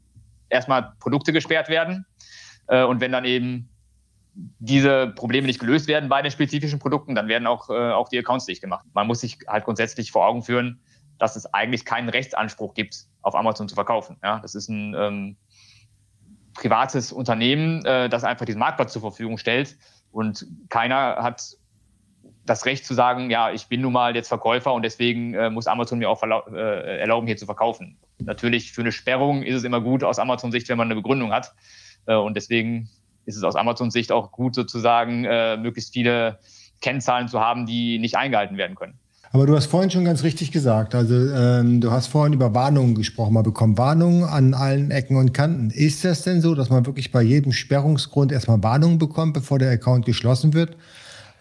[0.50, 2.06] erstmal Produkte gesperrt werden.
[2.68, 3.70] Äh, und wenn dann eben
[4.60, 8.20] diese Probleme nicht gelöst werden bei den spezifischen Produkten, dann werden auch, äh, auch die
[8.20, 8.86] Accounts dicht gemacht.
[8.94, 10.80] Man muss sich halt grundsätzlich vor Augen führen,
[11.20, 14.18] dass es eigentlich keinen Rechtsanspruch gibt, auf Amazon zu verkaufen.
[14.24, 15.38] Ja, das ist ein ähm,
[16.54, 19.78] privates Unternehmen, äh, das einfach diesen Marktplatz zur Verfügung stellt
[20.16, 21.58] und keiner hat
[22.46, 25.68] das Recht zu sagen, ja, ich bin nun mal jetzt Verkäufer und deswegen äh, muss
[25.68, 27.98] Amazon mir auch äh, erlauben, hier zu verkaufen.
[28.20, 31.54] Natürlich für eine Sperrung ist es immer gut aus Amazon-Sicht, wenn man eine Begründung hat.
[32.06, 32.90] Äh, und deswegen
[33.26, 36.40] ist es aus Amazon-Sicht auch gut, sozusagen äh, möglichst viele
[36.80, 38.98] Kennzahlen zu haben, die nicht eingehalten werden können.
[39.36, 42.96] Aber du hast vorhin schon ganz richtig gesagt, also ähm, du hast vorhin über Warnungen
[42.96, 45.72] gesprochen, mal bekommen Warnungen an allen Ecken und Kanten.
[45.72, 49.72] Ist das denn so, dass man wirklich bei jedem Sperrungsgrund erstmal Warnungen bekommt, bevor der
[49.72, 50.78] Account geschlossen wird?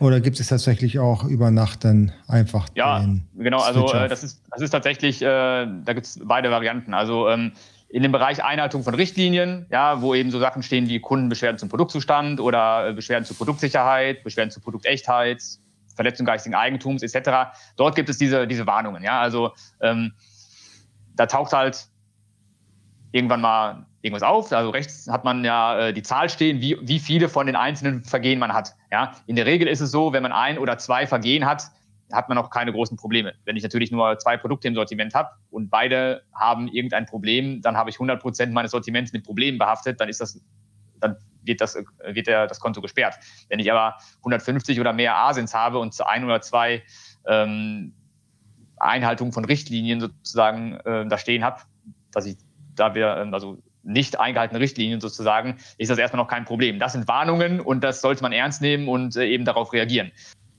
[0.01, 4.25] Oder gibt es tatsächlich auch über Nacht dann einfach ja, den genau, also äh, das
[4.25, 6.95] ist das ist tatsächlich, äh, da gibt es beide Varianten.
[6.95, 7.53] Also ähm,
[7.91, 11.69] in dem Bereich Einhaltung von Richtlinien, ja, wo eben so Sachen stehen wie Kundenbeschwerden zum
[11.69, 15.45] Produktzustand oder äh, Beschwerden zur Produktsicherheit, Beschwerden zur Produktechtheit,
[15.95, 17.57] Verletzung geistigen Eigentums etc.
[17.77, 19.03] Dort gibt es diese, diese Warnungen.
[19.03, 19.21] Ja?
[19.21, 20.13] Also ähm,
[21.17, 21.87] da taucht halt
[23.13, 24.53] irgendwann mal irgendwas auf.
[24.53, 28.05] Also rechts hat man ja äh, die Zahl stehen, wie, wie viele von den einzelnen
[28.05, 28.75] Vergehen man hat.
[28.91, 29.13] Ja?
[29.27, 31.71] In der Regel ist es so, wenn man ein oder zwei Vergehen hat,
[32.13, 33.35] hat man auch keine großen Probleme.
[33.45, 37.77] Wenn ich natürlich nur zwei Produkte im Sortiment habe und beide haben irgendein Problem, dann
[37.77, 40.41] habe ich 100 Prozent meines Sortiments mit Problemen behaftet, dann ist das,
[41.01, 43.17] dann wird das, wird der, das Konto gesperrt.
[43.49, 46.83] Wenn ich aber 150 oder mehr Asins habe und ein oder zwei
[47.27, 47.95] ähm,
[48.79, 51.61] Einhaltungen von Richtlinien sozusagen äh, da stehen habe,
[52.13, 52.37] dass ich
[52.75, 56.79] da wir, ähm, also nicht eingehaltene Richtlinien sozusagen, ist das erstmal noch kein Problem.
[56.79, 60.11] Das sind Warnungen und das sollte man ernst nehmen und äh, eben darauf reagieren.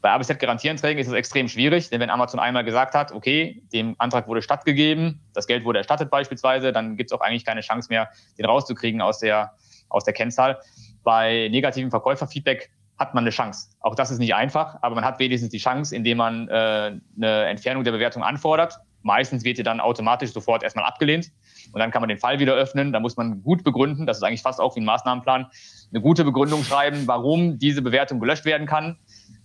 [0.02, 4.28] Bei ABZ-Garantieranträgen ist es extrem schwierig, denn wenn Amazon einmal gesagt hat, okay, dem Antrag
[4.28, 8.10] wurde stattgegeben, das Geld wurde erstattet beispielsweise, dann gibt es auch eigentlich keine Chance mehr,
[8.38, 9.54] den rauszukriegen aus der,
[9.89, 10.60] aus der Kennzahl.
[11.04, 13.69] Bei negativem Verkäuferfeedback hat man eine Chance.
[13.82, 17.45] Auch das ist nicht einfach, aber man hat wenigstens die Chance, indem man äh, eine
[17.45, 18.80] Entfernung der Bewertung anfordert.
[19.02, 21.32] Meistens wird die dann automatisch sofort erstmal abgelehnt
[21.74, 22.91] und dann kann man den Fall wieder öffnen.
[22.91, 25.48] Da muss man gut begründen, das ist eigentlich fast auch wie ein Maßnahmenplan,
[25.91, 28.98] eine gute Begründung schreiben, warum diese Bewertung gelöscht werden kann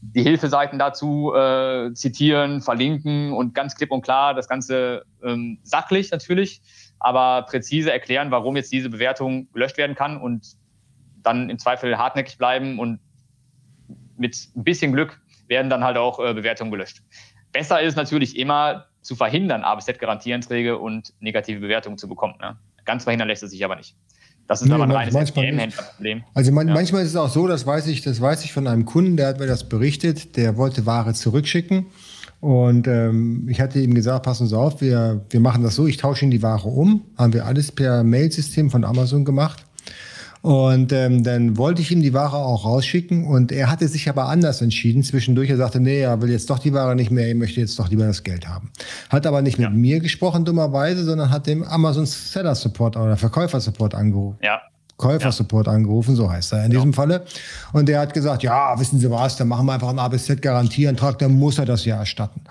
[0.03, 6.11] die Hilfeseiten dazu äh, zitieren, verlinken und ganz klipp und klar das Ganze ähm, sachlich
[6.11, 6.63] natürlich,
[7.01, 10.57] aber präzise erklären, warum jetzt diese Bewertung gelöscht werden kann und
[11.23, 13.01] dann im Zweifel hartnäckig bleiben und
[14.17, 17.03] mit ein bisschen Glück werden dann halt auch äh, Bewertungen gelöscht.
[17.53, 22.35] Besser ist natürlich immer zu verhindern, ABZ-Garantieanträge und negative Bewertungen zu bekommen.
[22.41, 22.57] Ne?
[22.85, 23.97] Ganz verhindern lässt es sich aber nicht.
[24.47, 26.25] Das ist nee, aber ein reines SPM-Händlerproblem.
[26.35, 26.75] Also man, ja.
[26.75, 29.29] manchmal ist es auch so, das weiß ich, das weiß ich von einem Kunden, der
[29.29, 31.87] hat mir das berichtet, der wollte Ware zurückschicken.
[32.41, 35.99] Und ähm, ich hatte ihm gesagt, passen Sie auf, wir, wir machen das so, ich
[35.99, 37.03] tausche Ihnen die Ware um.
[37.17, 39.65] Haben wir alles per Mailsystem von Amazon gemacht.
[40.43, 44.29] Und ähm, dann wollte ich ihm die Ware auch rausschicken und er hatte sich aber
[44.29, 45.03] anders entschieden.
[45.03, 47.79] Zwischendurch er sagte, nee, er will jetzt doch die Ware nicht mehr, er möchte jetzt
[47.79, 48.71] doch lieber das Geld haben.
[49.11, 49.69] Hat aber nicht ja.
[49.69, 54.39] mit mir gesprochen, dummerweise, sondern hat dem Amazon Seller Support oder Verkäufer Support angerufen.
[54.43, 54.63] Ja.
[55.01, 55.73] Käufersupport ja.
[55.73, 57.25] angerufen, so heißt er in diesem Falle.
[57.73, 61.33] Und der hat gesagt, ja, wissen Sie was, dann machen wir einfach einen ABZ-Garantieantrag, dann
[61.33, 62.43] muss er das ja erstatten.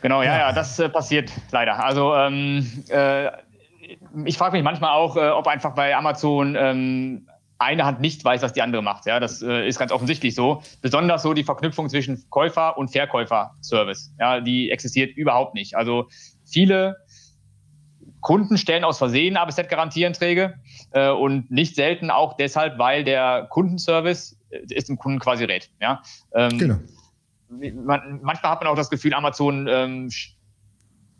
[0.00, 1.84] Genau, ja, ja, ja das äh, passiert leider.
[1.84, 3.28] Also ähm, äh,
[4.24, 7.28] ich frage mich manchmal auch, äh, ob einfach bei Amazon ähm,
[7.58, 9.06] eine Hand nicht weiß, was die andere macht.
[9.06, 10.62] Ja, das äh, ist ganz offensichtlich so.
[10.80, 14.14] Besonders so die Verknüpfung zwischen Käufer und Verkäufer-Service.
[14.18, 15.76] Ja, die existiert überhaupt nicht.
[15.76, 16.08] Also
[16.44, 16.96] viele
[18.20, 20.54] Kunden stellen aus Versehen ABZ-Garantieanträge
[21.10, 25.70] und nicht selten auch deshalb, weil der Kundenservice ist äh, dem Kunden quasi rät.
[25.80, 26.02] Ja?
[26.34, 26.76] Ähm, genau.
[27.48, 30.10] Man, manchmal hat man auch das Gefühl, Amazon ähm,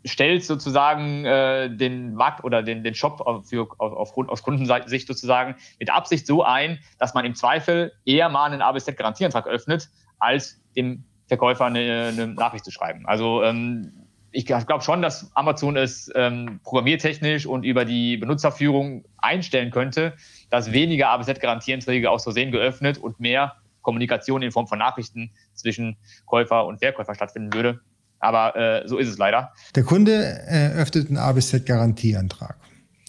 [0.05, 5.55] stellt sozusagen äh, den Markt oder den, den Shop für, auf, auf, aus Kundensicht sozusagen
[5.79, 11.03] mit Absicht so ein, dass man im Zweifel eher mal einen ABZ-Garantieantrag öffnet, als dem
[11.27, 13.05] Verkäufer eine, eine Nachricht zu schreiben.
[13.05, 14.02] Also ähm,
[14.33, 20.13] ich glaube schon, dass Amazon es ähm, programmiertechnisch und über die Benutzerführung einstellen könnte,
[20.49, 26.65] dass weniger ABZ-Garantieanträge aus Versehen geöffnet und mehr Kommunikation in Form von Nachrichten zwischen Käufer
[26.65, 27.79] und Verkäufer stattfinden würde.
[28.19, 29.51] Aber äh, so ist es leider.
[29.75, 32.55] Der Kunde eröffnet einen ABZ-Garantieantrag.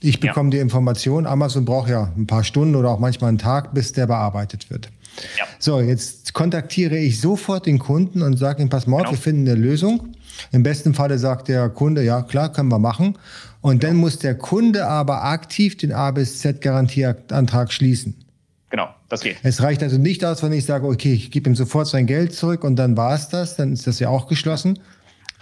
[0.01, 0.57] Ich bekomme ja.
[0.57, 4.07] die Information, Amazon braucht ja ein paar Stunden oder auch manchmal einen Tag, bis der
[4.07, 4.91] bearbeitet wird.
[5.39, 5.45] Ja.
[5.59, 9.13] So, jetzt kontaktiere ich sofort den Kunden und sage ihm, pass mal, genau.
[9.13, 10.14] wir finden eine Lösung.
[10.53, 13.19] Im besten Falle sagt der Kunde, ja klar, können wir machen.
[13.61, 18.15] Und dann muss der Kunde aber aktiv den A bis Z-Garantieantrag schließen.
[18.71, 19.37] Genau, das geht.
[19.43, 22.35] Es reicht also nicht aus, wenn ich sage, okay, ich gebe ihm sofort sein Geld
[22.35, 24.81] zurück und dann war es das, dann ist das ja auch geschlossen.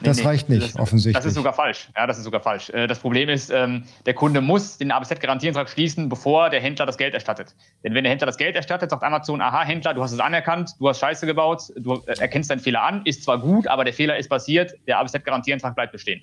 [0.00, 1.14] Das nee, reicht nicht, das, offensichtlich.
[1.14, 1.88] Das ist sogar falsch.
[1.96, 2.70] Ja, das ist sogar falsch.
[2.70, 6.96] Äh, das Problem ist, ähm, der Kunde muss den ABZ-Garantieantrag schließen, bevor der Händler das
[6.96, 7.54] Geld erstattet.
[7.84, 10.72] Denn wenn der Händler das Geld erstattet, sagt Amazon, aha, Händler, du hast es anerkannt,
[10.78, 13.94] du hast Scheiße gebaut, du äh, erkennst deinen Fehler an, ist zwar gut, aber der
[13.94, 16.22] Fehler ist passiert, der ABZ-Garantieantrag bleibt bestehen.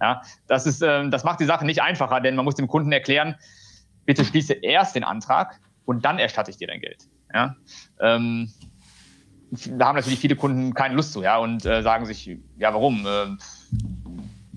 [0.00, 2.92] Ja, das, ist, ähm, das macht die Sache nicht einfacher, denn man muss dem Kunden
[2.92, 3.34] erklären,
[4.04, 7.08] bitte schließe erst den Antrag und dann erstatte ich dir dein Geld.
[7.32, 7.56] Ja?
[8.00, 8.52] Ähm,
[9.78, 13.06] da haben natürlich viele Kunden keine Lust zu, ja, und äh, sagen sich, ja, warum?
[13.06, 13.36] Äh,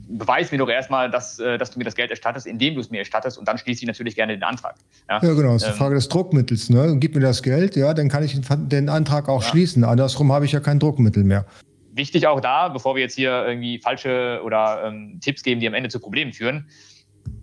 [0.10, 2.90] beweis mir doch erstmal, dass, äh, dass du mir das Geld erstattest, indem du es
[2.90, 4.76] mir erstattest und dann schließe ich natürlich gerne den Antrag.
[5.08, 6.70] Ja, ja genau, das ist ähm, die Frage des Druckmittels.
[6.70, 6.98] Ne?
[7.00, 9.50] Gib mir das Geld, ja, dann kann ich den Antrag auch ja.
[9.50, 9.84] schließen.
[9.84, 11.46] Andersrum habe ich ja kein Druckmittel mehr.
[11.94, 15.74] Wichtig auch da, bevor wir jetzt hier irgendwie falsche oder ähm, Tipps geben, die am
[15.74, 16.68] Ende zu Problemen führen,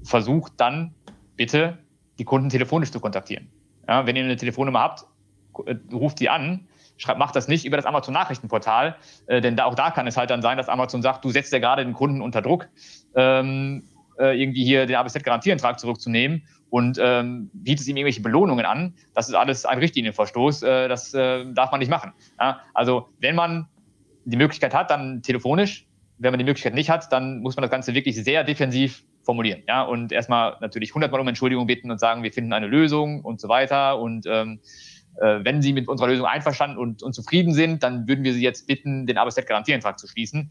[0.03, 0.95] versucht dann
[1.37, 1.79] bitte
[2.19, 3.49] die Kunden telefonisch zu kontaktieren.
[3.89, 5.05] Ja, wenn ihr eine Telefonnummer habt,
[5.67, 9.75] äh, ruft die an schreibt, macht das nicht über das Amazon-Nachrichtenportal, äh, denn da, auch
[9.75, 12.21] da kann es halt dann sein, dass Amazon sagt, du setzt ja gerade den Kunden
[12.21, 12.69] unter Druck,
[13.15, 13.85] ähm,
[14.19, 18.95] äh, irgendwie hier den ABZ-Garantieantrag zurückzunehmen und ähm, bietet ihm irgendwelche Belohnungen an.
[19.15, 22.13] Das ist alles ein Richtlinienverstoß, äh, das äh, darf man nicht machen.
[22.41, 22.61] Ja?
[22.75, 23.69] Also wenn man
[24.25, 25.87] die Möglichkeit hat, dann telefonisch.
[26.19, 29.63] Wenn man die Möglichkeit nicht hat, dann muss man das Ganze wirklich sehr defensiv formulieren.
[29.69, 33.41] Ja, und erstmal natürlich hundertmal um Entschuldigung bitten und sagen, wir finden eine Lösung und
[33.41, 33.99] so weiter.
[33.99, 38.25] Und ähm, äh, wenn Sie mit unserer Lösung einverstanden und, und zufrieden sind, dann würden
[38.25, 40.51] wir Sie jetzt bitten, den Arbeitszeitgarantieantrag zu schließen.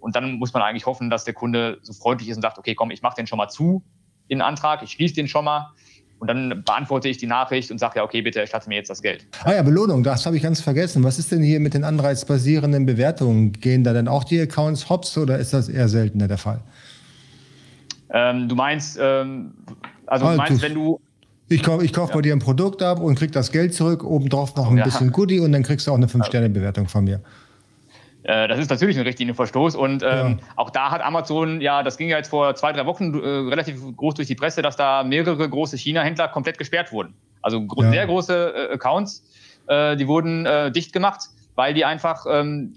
[0.00, 2.74] Und dann muss man eigentlich hoffen, dass der Kunde so freundlich ist und sagt, okay,
[2.74, 3.82] komm, ich mache den schon mal zu,
[4.30, 5.72] den Antrag, ich schließe den schon mal.
[6.18, 9.02] Und dann beantworte ich die Nachricht und sage, ja, okay, bitte erstatte mir jetzt das
[9.02, 9.26] Geld.
[9.44, 11.04] Ah ja, Belohnung, das habe ich ganz vergessen.
[11.04, 13.52] Was ist denn hier mit den anreizbasierenden Bewertungen?
[13.52, 16.60] Gehen da dann auch die Accounts hops oder ist das eher seltener der Fall?
[18.10, 19.52] Ähm, du meinst, ähm,
[20.06, 21.00] also ah, du meinst, wenn du.
[21.48, 22.16] Ich kaufe ich kauf ja.
[22.16, 24.84] bei dir ein Produkt ab und krieg das Geld zurück, obendrauf noch ein ja.
[24.84, 27.20] bisschen Goodie und dann kriegst du auch eine 5-Sterne-Bewertung von mir.
[28.24, 30.36] Äh, das ist natürlich ein Richtlinienverstoß und ähm, ja.
[30.56, 33.80] auch da hat Amazon, ja, das ging ja jetzt vor zwei, drei Wochen äh, relativ
[33.96, 37.14] groß durch die Presse, dass da mehrere große China-Händler komplett gesperrt wurden.
[37.42, 37.90] Also ja.
[37.92, 39.22] sehr große äh, Accounts,
[39.68, 41.20] äh, die wurden äh, dicht gemacht,
[41.54, 42.74] weil die einfach ähm,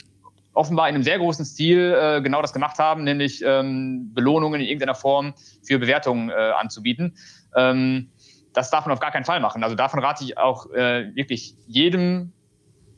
[0.53, 4.67] offenbar in einem sehr großen Stil äh, genau das gemacht haben, nämlich ähm, Belohnungen in
[4.67, 7.15] irgendeiner Form für Bewertungen äh, anzubieten.
[7.55, 8.09] Ähm,
[8.53, 9.63] das darf man auf gar keinen Fall machen.
[9.63, 12.33] Also davon rate ich auch äh, wirklich jedem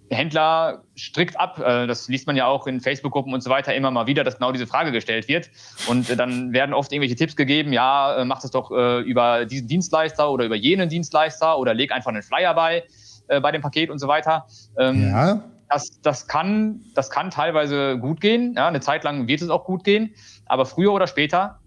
[0.10, 1.60] Händler strikt ab.
[1.60, 4.36] Äh, das liest man ja auch in Facebook-Gruppen und so weiter immer mal wieder, dass
[4.38, 5.50] genau diese Frage gestellt wird.
[5.88, 9.68] Und äh, dann werden oft irgendwelche Tipps gegeben, ja, äh, mach das doch über diesen
[9.68, 12.84] Dienstleister oder über jenen Dienstleister oder leg einfach einen Flyer bei,
[13.28, 14.46] bei dem Paket und so weiter.
[14.78, 15.42] Ähm, ja.
[15.70, 18.56] Das, das, kann, das kann teilweise gut gehen.
[18.56, 20.14] Ja, eine Zeit lang wird es auch gut gehen.
[20.46, 21.60] Aber früher oder später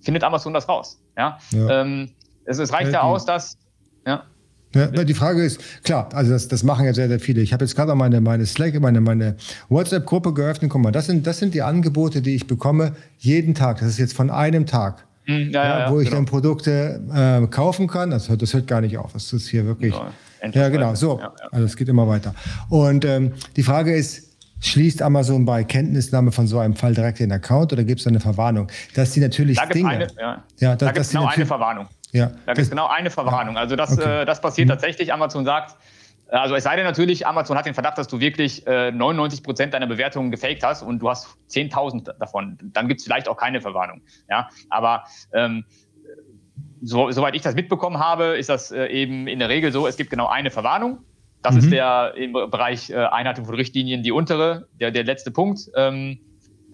[0.00, 1.02] findet Amazon das raus.
[1.16, 1.38] Ja.
[1.50, 1.80] ja.
[1.80, 2.12] Ähm,
[2.50, 3.56] es, es reicht ja aus, dass,
[4.06, 4.24] ja.
[4.72, 7.40] Ja, die Frage ist, klar, also das, das machen ja sehr, sehr viele.
[7.40, 9.36] Ich habe jetzt gerade meine, meine Slack, meine, meine
[9.68, 10.70] WhatsApp-Gruppe geöffnet.
[10.70, 13.80] Guck mal, das sind, das sind die Angebote, die ich bekomme jeden Tag.
[13.80, 15.06] Das ist jetzt von einem Tag.
[15.24, 16.18] Hm, ja, ja, wo ich genau.
[16.18, 18.10] dann Produkte äh, kaufen kann.
[18.10, 19.12] Das, das hört gar nicht auf.
[19.12, 19.92] Das ist hier wirklich.
[20.52, 20.94] Ja, genau.
[20.94, 22.34] So, also es geht immer weiter.
[22.68, 27.32] Und ähm, die Frage ist, schließt Amazon bei Kenntnisnahme von so einem Fall direkt den
[27.32, 28.68] Account oder gibt es eine Verwarnung?
[28.94, 29.88] Dass die natürlich da Dinge.
[29.88, 30.44] Eine, ja.
[30.58, 31.88] Ja, da, da gibt es genau eine Verwarnung.
[32.12, 32.32] Ja.
[32.46, 33.56] Da gibt es genau eine Verwarnung.
[33.56, 34.22] Also das, okay.
[34.22, 34.72] äh, das passiert mhm.
[34.72, 35.12] tatsächlich.
[35.12, 35.76] Amazon sagt,
[36.28, 39.74] also es sei denn natürlich, Amazon hat den Verdacht, dass du wirklich äh, 99 Prozent
[39.74, 42.58] deiner Bewertungen gefaked hast und du hast 10.000 davon.
[42.62, 44.02] Dann gibt es vielleicht auch keine Verwarnung.
[44.28, 45.64] Ja, aber ähm,
[46.82, 49.96] so, soweit ich das mitbekommen habe, ist das äh, eben in der Regel so, es
[49.96, 51.00] gibt genau eine Verwarnung.
[51.42, 51.60] Das mhm.
[51.60, 55.70] ist der im Bereich äh, Einhaltung von Richtlinien die untere, der, der letzte Punkt.
[55.74, 56.20] Ähm,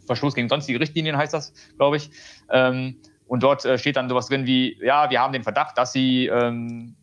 [0.06, 2.10] Verstoß gegen sonstige Richtlinien heißt das, glaube ich.
[2.50, 2.96] Ähm,
[3.26, 6.26] und dort äh, steht dann sowas drin wie, ja, wir haben den Verdacht, dass sie
[6.26, 6.94] ähm,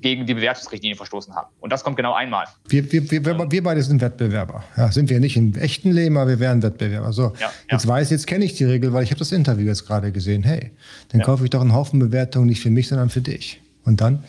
[0.00, 1.48] gegen die Bewertungsrichtlinie verstoßen haben.
[1.60, 2.46] Und das kommt genau einmal.
[2.68, 4.62] Wir, wir, wir, wir beide sind Wettbewerber.
[4.76, 7.12] Ja, sind wir nicht im echten Leben, aber wir wären Wettbewerber.
[7.12, 7.90] So, ja, jetzt ja.
[7.90, 10.42] weiß, jetzt kenne ich die Regel, weil ich habe das Interview jetzt gerade gesehen.
[10.42, 10.72] Hey,
[11.08, 13.60] dann kaufe ich doch einen Haufen Bewertungen nicht für mich, sondern für dich.
[13.84, 14.24] Und dann?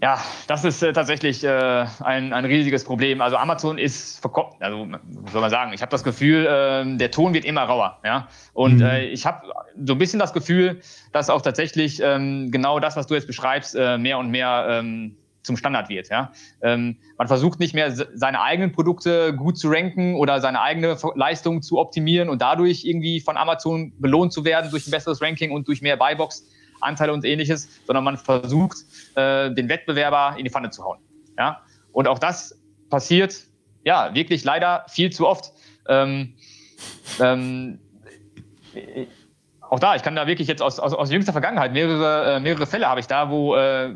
[0.00, 3.20] Ja, das ist äh, tatsächlich äh, ein, ein riesiges Problem.
[3.20, 4.24] Also Amazon ist
[4.60, 4.86] also
[5.32, 7.98] soll man sagen, ich habe das Gefühl, äh, der Ton wird immer rauer.
[8.04, 8.28] Ja?
[8.52, 8.82] Und mhm.
[8.82, 10.80] äh, ich habe so ein bisschen das Gefühl,
[11.12, 15.16] dass auch tatsächlich ähm, genau das, was du jetzt beschreibst, äh, mehr und mehr ähm,
[15.42, 16.08] zum Standard wird.
[16.10, 16.30] Ja?
[16.62, 21.60] Ähm, man versucht nicht mehr seine eigenen Produkte gut zu ranken oder seine eigene Leistung
[21.60, 25.66] zu optimieren und dadurch irgendwie von Amazon belohnt zu werden durch ein besseres Ranking und
[25.66, 26.46] durch mehr Buybox
[26.80, 28.78] Anteile und ähnliches, sondern man versucht,
[29.14, 30.98] äh, den Wettbewerber in die Pfanne zu hauen.
[31.38, 31.62] Ja?
[31.92, 32.58] Und auch das
[32.90, 33.44] passiert
[33.84, 35.52] ja wirklich leider viel zu oft.
[35.88, 36.34] Ähm,
[37.20, 37.80] ähm,
[39.60, 42.66] auch da, ich kann da wirklich jetzt aus, aus, aus jüngster Vergangenheit mehrere, äh, mehrere
[42.66, 43.94] Fälle habe ich da, wo äh,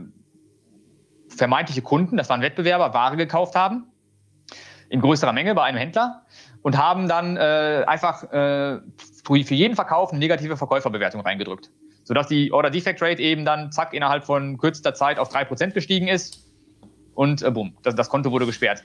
[1.28, 3.86] vermeintliche Kunden, das waren Wettbewerber, Ware gekauft haben
[4.88, 6.22] in größerer Menge bei einem Händler
[6.60, 8.80] und haben dann äh, einfach äh,
[9.24, 11.70] für jeden Verkauf eine negative Verkäuferbewertung reingedrückt
[12.04, 16.08] sodass die Order Defect Rate eben dann zack innerhalb von kürzester Zeit auf 3% gestiegen
[16.08, 16.44] ist
[17.14, 18.82] und äh, bumm, das, das Konto wurde gesperrt.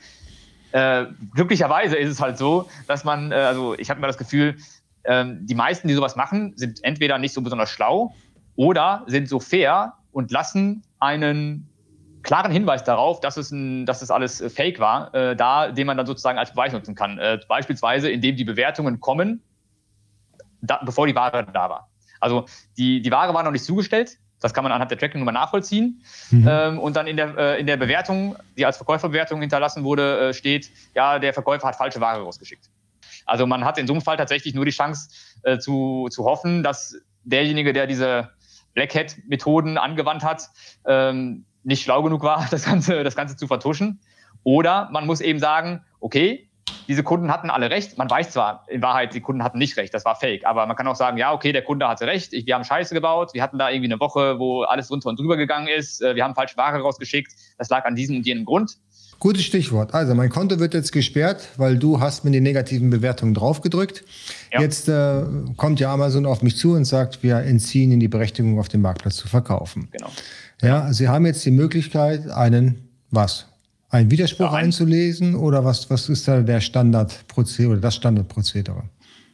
[0.71, 4.57] Äh, glücklicherweise ist es halt so, dass man, äh, also ich habe immer das Gefühl,
[5.03, 8.13] äh, die meisten, die sowas machen, sind entweder nicht so besonders schlau
[8.55, 11.69] oder sind so fair und lassen einen
[12.23, 15.87] klaren Hinweis darauf, dass es, ein, dass es alles äh, Fake war, äh, da, den
[15.87, 17.17] man dann sozusagen als Beweis nutzen kann.
[17.17, 19.41] Äh, beispielsweise, indem die Bewertungen kommen,
[20.61, 21.89] da, bevor die Ware da war.
[22.19, 22.45] Also
[22.77, 24.17] die, die Ware war noch nicht zugestellt.
[24.39, 26.03] Das kann man anhand der Tracking-Nummer nachvollziehen.
[26.29, 26.47] Mhm.
[26.47, 30.33] Ähm, und dann in der, äh, in der Bewertung, die als Verkäuferbewertung hinterlassen wurde, äh,
[30.33, 32.69] steht, ja, der Verkäufer hat falsche Ware rausgeschickt.
[33.25, 35.09] Also man hat in so einem Fall tatsächlich nur die Chance
[35.43, 38.29] äh, zu, zu hoffen, dass derjenige, der diese
[38.73, 40.49] Black Hat-Methoden angewandt hat,
[40.85, 43.99] ähm, nicht schlau genug war, das Ganze, das Ganze zu vertuschen.
[44.43, 46.46] Oder man muss eben sagen, okay,
[46.87, 47.97] diese Kunden hatten alle recht.
[47.97, 50.75] Man weiß zwar in Wahrheit, die Kunden hatten nicht recht, das war fake, aber man
[50.75, 53.57] kann auch sagen, ja, okay, der Kunde hatte recht, wir haben Scheiße gebaut, wir hatten
[53.57, 56.57] da irgendwie eine Woche, wo alles runter und drüber gegangen ist, äh, wir haben falsche
[56.57, 58.77] Ware rausgeschickt, das lag an diesem und jenem Grund.
[59.19, 59.95] Gutes Stichwort.
[59.95, 64.03] Also mein Konto wird jetzt gesperrt, weil du hast mir die negativen Bewertungen draufgedrückt.
[64.53, 64.61] Ja.
[64.61, 65.23] Jetzt äh,
[65.55, 68.81] kommt ja Amazon auf mich zu und sagt, wir entziehen Ihnen die Berechtigung, auf dem
[68.81, 69.89] Marktplatz zu verkaufen.
[69.91, 70.11] Genau.
[70.61, 73.47] Ja, Sie haben jetzt die Möglichkeit, einen was?
[73.89, 78.83] Einen Widerspruch ja, ein einzulesen oder was, was ist da der Standardprozedere oder das Standardprozedere?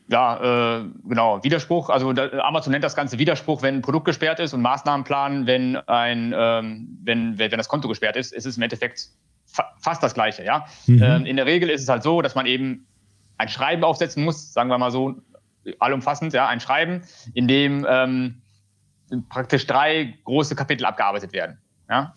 [0.10, 1.90] Ja, äh, genau, Widerspruch.
[1.90, 5.78] Also da, Amazon nennt das Ganze Widerspruch, wenn ein Produkt gesperrt ist und Maßnahmenplan, wenn
[5.78, 9.10] ein, ähm, wenn, wenn das Konto gesperrt ist, ist es im Endeffekt
[9.46, 10.44] fa fast das Gleiche.
[10.44, 10.66] Ja?
[10.86, 11.02] Mhm.
[11.02, 12.86] Ähm, in der Regel ist es halt so, dass man eben
[13.38, 15.16] ein Schreiben aufsetzen muss, sagen wir mal so,
[15.80, 17.02] allumfassend, ja, ein Schreiben,
[17.34, 18.42] in dem ähm,
[19.30, 21.58] praktisch drei große Kapitel abgearbeitet werden.
[21.90, 22.16] Ja?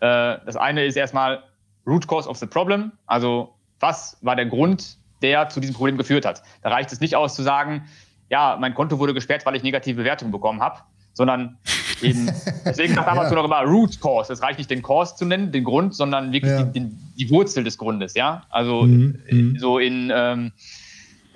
[0.00, 1.44] Äh, das eine ist erstmal
[1.86, 6.24] Root Cause of the Problem, also was war der Grund, der zu diesem Problem geführt
[6.24, 6.42] hat.
[6.62, 7.84] Da reicht es nicht aus zu sagen,
[8.28, 10.80] ja, mein Konto wurde gesperrt, weil ich negative Bewertungen bekommen habe,
[11.12, 11.58] sondern
[12.02, 12.30] eben,
[12.64, 13.40] deswegen sagt Amazon ja.
[13.40, 14.32] auch immer Root Cause.
[14.32, 16.64] Es reicht nicht, den Cause zu nennen, den Grund, sondern wirklich ja.
[16.64, 18.42] die, die, die, Wurzel des Grundes, ja.
[18.50, 19.18] Also mhm.
[19.30, 19.58] mhm.
[19.58, 20.52] so in ähm,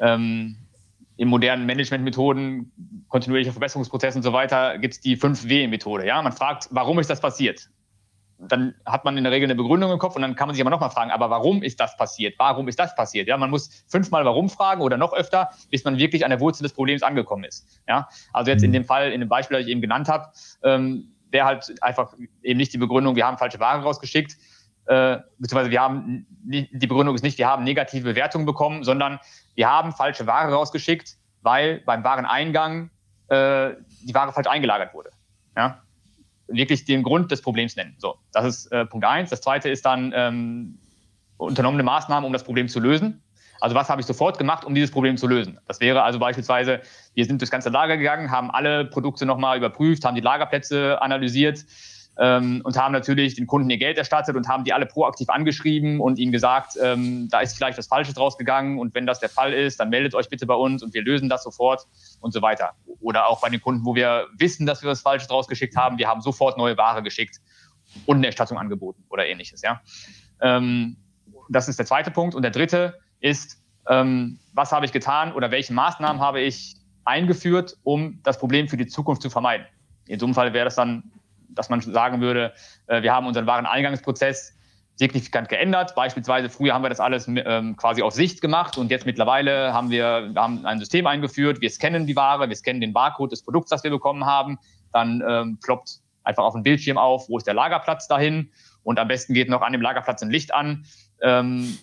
[0.00, 0.56] ähm,
[1.20, 2.72] in modernen Managementmethoden,
[3.08, 6.06] kontinuierlicher Verbesserungsprozesse und so weiter, gibt es die 5W-Methode.
[6.06, 6.22] Ja?
[6.22, 7.68] Man fragt, warum ist das passiert?
[8.48, 10.62] Dann hat man in der Regel eine Begründung im Kopf und dann kann man sich
[10.62, 12.35] aber nochmal fragen, aber warum ist das passiert?
[12.38, 13.29] Warum ist das passiert?
[13.29, 16.62] Ja, man muss fünfmal warum fragen oder noch öfter, bis man wirklich an der Wurzel
[16.62, 17.66] des Problems angekommen ist.
[17.87, 18.74] Ja, also jetzt in mhm.
[18.74, 20.29] dem Fall, in dem Beispiel, das ich eben genannt habe,
[20.62, 24.37] ähm, wäre halt einfach eben nicht die Begründung, wir haben falsche Ware rausgeschickt,
[24.87, 29.20] äh, beziehungsweise wir haben, die Begründung ist nicht, wir haben negative Bewertungen bekommen, sondern
[29.55, 32.90] wir haben falsche Ware rausgeschickt, weil beim Wareneingang
[33.29, 35.11] äh, die Ware falsch eingelagert wurde.
[35.57, 35.83] Ja?
[36.50, 37.94] Wirklich den Grund des Problems nennen.
[37.98, 39.30] So, das ist äh, Punkt eins.
[39.30, 40.78] Das zweite ist dann ähm,
[41.36, 43.22] unternommene Maßnahmen, um das Problem zu lösen.
[43.60, 45.58] Also was habe ich sofort gemacht, um dieses Problem zu lösen?
[45.66, 46.80] Das wäre also beispielsweise,
[47.14, 51.64] wir sind durchs ganze Lager gegangen, haben alle Produkte nochmal überprüft, haben die Lagerplätze analysiert,
[52.20, 56.00] ähm, und haben natürlich den Kunden ihr Geld erstattet und haben die alle proaktiv angeschrieben
[56.00, 59.54] und ihnen gesagt, ähm, da ist vielleicht was Falsches rausgegangen und wenn das der Fall
[59.54, 61.87] ist, dann meldet euch bitte bei uns und wir lösen das sofort
[62.20, 62.72] und so weiter.
[63.00, 66.09] Oder auch bei den Kunden, wo wir wissen, dass wir was Falsches rausgeschickt haben, wir
[66.09, 67.38] haben sofort neue Ware geschickt
[68.04, 69.62] und eine Erstattung angeboten oder ähnliches.
[69.62, 69.80] Ja?
[70.42, 70.98] Ähm,
[71.48, 72.35] das ist der zweite Punkt.
[72.35, 77.78] Und der dritte ist, ähm, was habe ich getan oder welche Maßnahmen habe ich eingeführt,
[77.83, 79.66] um das Problem für die Zukunft zu vermeiden.
[80.06, 81.11] In so einem Fall wäre das dann
[81.54, 82.52] dass man sagen würde,
[82.86, 84.56] äh, wir haben unseren Wareneingangsprozess
[84.96, 85.94] signifikant geändert.
[85.94, 89.90] Beispielsweise früher haben wir das alles ähm, quasi auf Sicht gemacht und jetzt mittlerweile haben
[89.90, 91.60] wir haben ein System eingeführt.
[91.60, 94.58] Wir scannen die Ware, wir scannen den Barcode des Produkts, das wir bekommen haben.
[94.92, 98.50] Dann ähm, ploppt einfach auf dem Bildschirm auf, wo ist der Lagerplatz dahin
[98.82, 100.84] und am besten geht noch an dem Lagerplatz ein Licht an.
[101.22, 101.78] Ähm,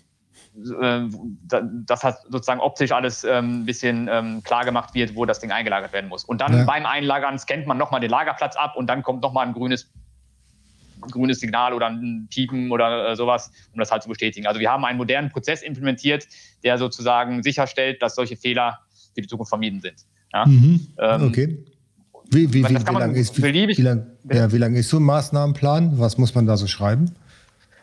[0.58, 1.08] äh,
[1.86, 5.52] das hat sozusagen optisch alles ein ähm, bisschen ähm, klar gemacht wird, wo das Ding
[5.52, 6.24] eingelagert werden muss.
[6.24, 6.64] Und dann ja.
[6.64, 9.90] beim Einlagern scannt man nochmal den Lagerplatz ab und dann kommt nochmal ein grünes,
[11.02, 14.48] grünes Signal oder ein Piepen oder äh, sowas, um das halt zu bestätigen.
[14.48, 16.28] Also wir haben einen modernen Prozess implementiert,
[16.64, 18.80] der sozusagen sicherstellt, dass solche Fehler
[19.14, 20.06] für die Zukunft vermieden sind.
[20.34, 20.46] Ja?
[20.46, 20.88] Mhm.
[20.98, 21.58] Ähm, okay.
[22.30, 25.98] Wie, wie, wie, wie lange ist, wie, wie lang, ja, lang ist so ein Maßnahmenplan?
[25.98, 27.16] Was muss man da so schreiben?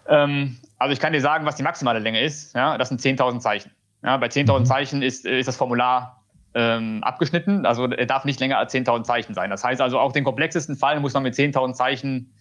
[0.07, 2.55] Ähm, also ich kann dir sagen, was die maximale Länge ist.
[2.55, 3.71] Ja, das sind 10.000 Zeichen.
[4.03, 4.67] Ja, bei 10.000 mhm.
[4.67, 6.23] Zeichen ist, ist das Formular
[6.55, 7.67] ähm, abgeschnitten.
[7.67, 9.51] Also er darf nicht länger als 10.000 Zeichen sein.
[9.51, 12.33] Das heißt also, auch den komplexesten Fall muss man mit 10.000 Zeichen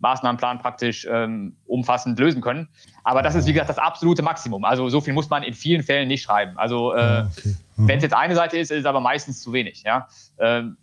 [0.00, 2.68] Maßnahmenplan praktisch ähm, umfassend lösen können.
[3.04, 4.64] Aber das ist, wie gesagt, das absolute Maximum.
[4.64, 6.58] Also so viel muss man in vielen Fällen nicht schreiben.
[6.58, 7.56] Also äh, ah, okay.
[7.76, 7.88] mhm.
[7.88, 9.82] wenn es jetzt eine Seite ist, ist es aber meistens zu wenig.
[9.82, 10.08] Ja?
[10.38, 10.76] Ähm,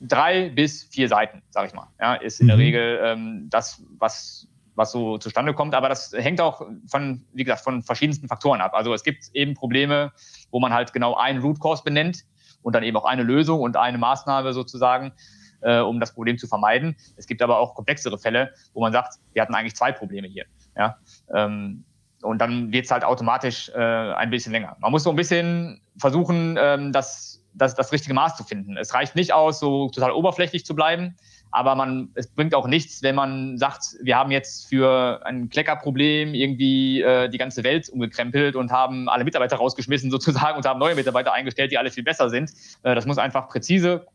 [0.00, 2.48] drei bis vier Seiten, sage ich mal, ja, ist in mhm.
[2.48, 4.47] der Regel ähm, das, was
[4.78, 5.74] was so zustande kommt.
[5.74, 8.72] Aber das hängt auch von, wie gesagt, von verschiedensten Faktoren ab.
[8.74, 10.12] Also es gibt eben Probleme,
[10.50, 12.24] wo man halt genau einen Root Cause benennt
[12.62, 15.12] und dann eben auch eine Lösung und eine Maßnahme sozusagen,
[15.60, 16.96] äh, um das Problem zu vermeiden.
[17.16, 20.44] Es gibt aber auch komplexere Fälle, wo man sagt, wir hatten eigentlich zwei Probleme hier.
[20.76, 20.96] Ja?
[21.34, 21.84] Ähm,
[22.22, 24.76] und dann wird es halt automatisch äh, ein bisschen länger.
[24.80, 28.76] Man muss so ein bisschen versuchen, ähm, das, das, das richtige Maß zu finden.
[28.76, 31.16] Es reicht nicht aus, so total oberflächlich zu bleiben,
[31.50, 36.34] aber man, es bringt auch nichts, wenn man sagt, wir haben jetzt für ein Kleckerproblem
[36.34, 40.94] irgendwie äh, die ganze Welt umgekrempelt und haben alle Mitarbeiter rausgeschmissen sozusagen und haben neue
[40.94, 42.50] Mitarbeiter eingestellt, die alle viel besser sind.
[42.82, 44.06] Äh, das muss einfach präzise,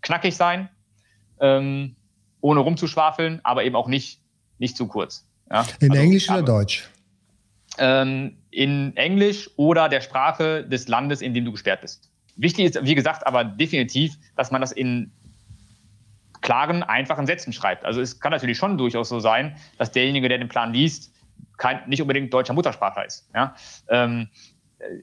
[0.00, 0.68] knackig sein,
[1.40, 1.94] ähm,
[2.40, 4.20] ohne rumzuschwafeln, aber eben auch nicht,
[4.58, 5.26] nicht zu kurz.
[5.50, 5.64] Ja?
[5.80, 6.90] In also, Englisch oder Deutsch?
[7.78, 12.10] Ähm, in Englisch oder der Sprache des Landes, in dem du gesperrt bist.
[12.36, 15.12] Wichtig ist, wie gesagt, aber definitiv, dass man das in
[16.40, 17.84] klaren, einfachen Sätzen schreibt.
[17.84, 21.12] Also es kann natürlich schon durchaus so sein, dass derjenige, der den Plan liest,
[21.58, 23.28] kein, nicht unbedingt deutscher Muttersprachler ist.
[23.34, 23.54] Ja?
[23.88, 24.28] Ähm,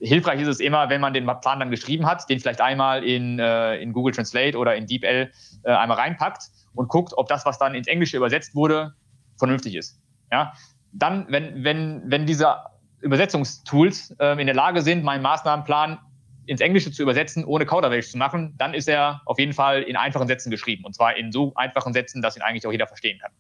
[0.02, 3.38] hilfreich ist es immer, wenn man den Plan dann geschrieben hat, den vielleicht einmal in,
[3.40, 5.32] äh, in Google Translate oder in DeepL
[5.64, 8.94] äh, einmal reinpackt und guckt, ob das, was dann ins Englische übersetzt wurde,
[9.38, 10.00] vernünftig ist.
[10.32, 10.54] Ja?
[10.98, 12.56] dann, wenn, wenn, wenn diese
[13.02, 16.00] Übersetzungstools äh, in der Lage sind, meinen Maßnahmenplan
[16.48, 19.96] ins Englische zu übersetzen, ohne Kauderwelsch zu machen, dann ist er auf jeden Fall in
[19.96, 20.86] einfachen Sätzen geschrieben.
[20.86, 23.32] Und zwar in so einfachen Sätzen, dass ihn eigentlich auch jeder verstehen kann.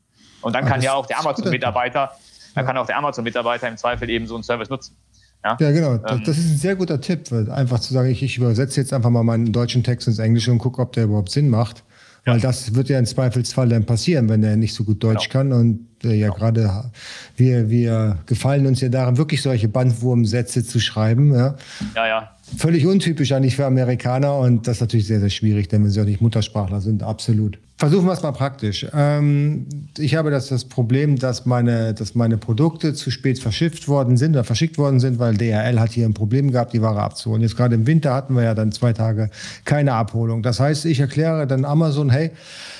[0.41, 2.11] Und dann ah, kann ja auch der Amazon-Mitarbeiter,
[2.55, 4.95] dann kann auch der Amazon-Mitarbeiter im Zweifel eben so einen Service nutzen.
[5.43, 5.97] Ja, ja genau.
[5.97, 8.93] Das, ähm, das, ist ein sehr guter Tipp, einfach zu sagen, ich, ich übersetze jetzt
[8.93, 11.83] einfach mal meinen deutschen Text ins Englische und gucke, ob der überhaupt Sinn macht.
[12.25, 12.33] Ja.
[12.33, 15.43] Weil das wird ja im Zweifelsfall dann passieren, wenn er nicht so gut Deutsch genau.
[15.43, 15.53] kann.
[15.53, 16.37] Und äh, ja, genau.
[16.37, 16.91] gerade
[17.35, 21.33] wir, wir gefallen uns ja daran, wirklich solche Bandwurmsätze zu schreiben.
[21.33, 21.55] Ja,
[21.95, 22.07] ja.
[22.07, 22.31] ja.
[22.57, 26.01] Völlig untypisch eigentlich für Amerikaner und das ist natürlich sehr, sehr schwierig, denn wenn sie
[26.01, 27.59] auch nicht Muttersprachler sind, absolut.
[27.79, 28.87] Versuchen wir es mal praktisch.
[28.91, 29.67] Ähm,
[29.99, 34.31] ich habe das, das Problem, dass meine, dass meine Produkte zu spät verschifft worden sind
[34.31, 37.43] oder verschickt worden sind, weil DHL hat hier ein Problem gehabt, die Ware abzuholen.
[37.43, 39.29] Jetzt gerade im Winter hatten wir ja dann zwei Tage
[39.63, 40.41] keine Abholung.
[40.41, 42.31] Das heißt, ich erkläre dann Amazon, hey,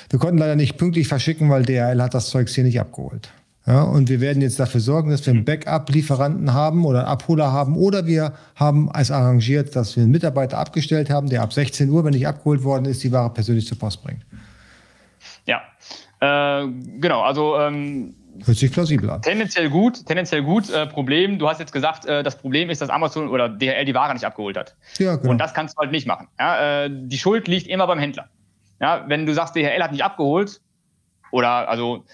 [0.09, 3.29] wir konnten leider nicht pünktlich verschicken, weil DHL hat das Zeugs hier nicht abgeholt.
[3.67, 7.51] Ja, und wir werden jetzt dafür sorgen, dass wir einen Backup-Lieferanten haben oder einen Abholer
[7.51, 11.87] haben oder wir haben es arrangiert, dass wir einen Mitarbeiter abgestellt haben, der ab 16
[11.89, 14.21] Uhr, wenn nicht abgeholt worden ist, die Ware persönlich zur Post bringt.
[15.47, 15.61] Ja,
[16.19, 16.67] äh,
[16.99, 18.13] genau, also ähm,
[18.45, 19.21] Hört sich plausibel an.
[19.21, 20.69] Tendenziell gut, tendenziell gut.
[20.69, 23.95] Äh, Problem, du hast jetzt gesagt, äh, das Problem ist, dass Amazon oder DHL die
[23.95, 24.75] Ware nicht abgeholt hat.
[24.99, 25.31] Ja, genau.
[25.31, 26.27] Und das kannst du halt nicht machen.
[26.39, 28.29] Ja, äh, die Schuld liegt immer beim Händler.
[28.79, 30.61] Ja, wenn du sagst, DHL hat nicht abgeholt,
[31.31, 32.05] oder also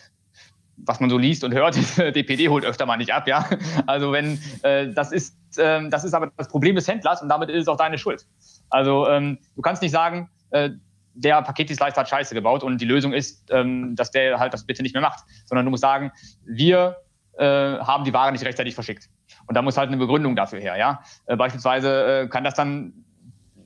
[0.77, 3.47] was man so liest und hört, DPD holt öfter mal nicht ab, ja.
[3.85, 7.49] Also wenn äh, das ist, ähm, das ist aber das Problem des Händlers und damit
[7.49, 8.25] ist es auch deine Schuld.
[8.69, 10.71] Also ähm, du kannst nicht sagen, äh,
[11.13, 14.81] der Paketdienstleister hat Scheiße gebaut und die Lösung ist, ähm, dass der halt das bitte
[14.81, 16.11] nicht mehr macht, sondern du musst sagen,
[16.45, 16.97] wir
[17.37, 19.09] äh, haben die Ware nicht rechtzeitig verschickt.
[19.47, 21.01] Und da muss halt eine Begründung dafür her, ja.
[21.25, 22.93] Äh, beispielsweise äh, kann das dann,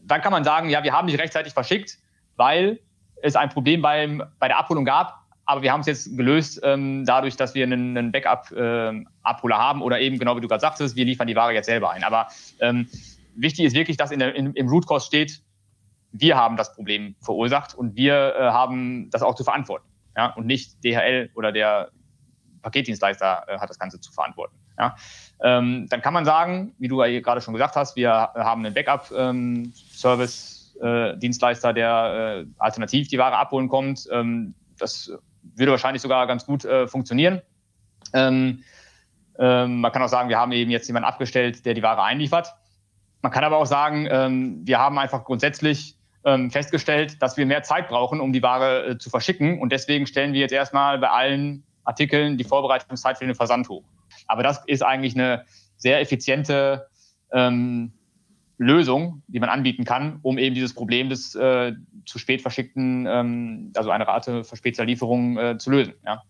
[0.05, 1.97] dann kann man sagen, ja, wir haben nicht rechtzeitig verschickt,
[2.35, 2.79] weil
[3.21, 7.05] es ein Problem beim, bei der Abholung gab, aber wir haben es jetzt gelöst ähm,
[7.05, 10.95] dadurch, dass wir einen, einen Backup-Abholer äh, haben oder eben, genau wie du gerade sagtest,
[10.95, 12.03] wir liefern die Ware jetzt selber ein.
[12.03, 12.27] Aber
[12.59, 12.87] ähm,
[13.35, 15.41] wichtig ist wirklich, dass in der, in, im Root Cause steht,
[16.11, 19.85] wir haben das Problem verursacht und wir äh, haben das auch zu verantworten.
[20.15, 20.33] Ja?
[20.33, 21.91] Und nicht DHL oder der
[22.61, 24.55] Paketdienstleister äh, hat das Ganze zu verantworten.
[24.77, 24.95] Ja?
[25.41, 31.69] Ähm, dann kann man sagen, wie du gerade schon gesagt hast, wir haben einen Backup-Service-Dienstleister,
[31.69, 34.07] ähm, der äh, alternativ die Ware abholen kommt.
[34.11, 35.11] Ähm, das
[35.55, 37.41] würde wahrscheinlich sogar ganz gut äh, funktionieren.
[38.13, 38.63] Ähm,
[39.39, 42.53] ähm, man kann auch sagen, wir haben eben jetzt jemanden abgestellt, der die Ware einliefert.
[43.21, 47.63] Man kann aber auch sagen, ähm, wir haben einfach grundsätzlich ähm, festgestellt, dass wir mehr
[47.63, 49.59] Zeit brauchen, um die Ware äh, zu verschicken.
[49.59, 53.83] Und deswegen stellen wir jetzt erstmal bei allen Artikeln die Vorbereitungszeit für den Versand hoch.
[54.27, 55.45] Aber das ist eigentlich eine
[55.77, 56.87] sehr effiziente
[57.31, 57.93] ähm,
[58.57, 61.73] Lösung, die man anbieten kann, um eben dieses Problem des äh,
[62.05, 65.93] zu spät verschickten, ähm, also eine Rate verspäteter Lieferung äh, zu lösen.
[66.05, 66.23] Ja.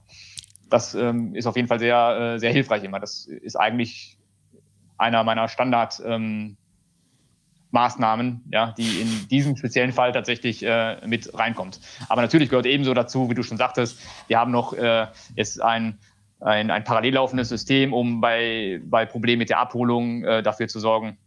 [0.70, 3.00] Das ähm, ist auf jeden Fall sehr, äh, sehr hilfreich immer.
[3.00, 4.18] Das ist eigentlich
[4.98, 6.58] einer meiner Standard ähm,
[7.78, 11.80] Maßnahmen, ja, die in diesem speziellen Fall tatsächlich äh, mit reinkommt.
[12.10, 15.06] Aber natürlich gehört ebenso dazu, wie du schon sagtest, wir haben noch äh,
[15.36, 16.00] jetzt ein,
[16.40, 20.80] ein, ein parallel laufendes System, um bei, bei Problemen mit der Abholung äh, dafür zu
[20.80, 21.18] sorgen,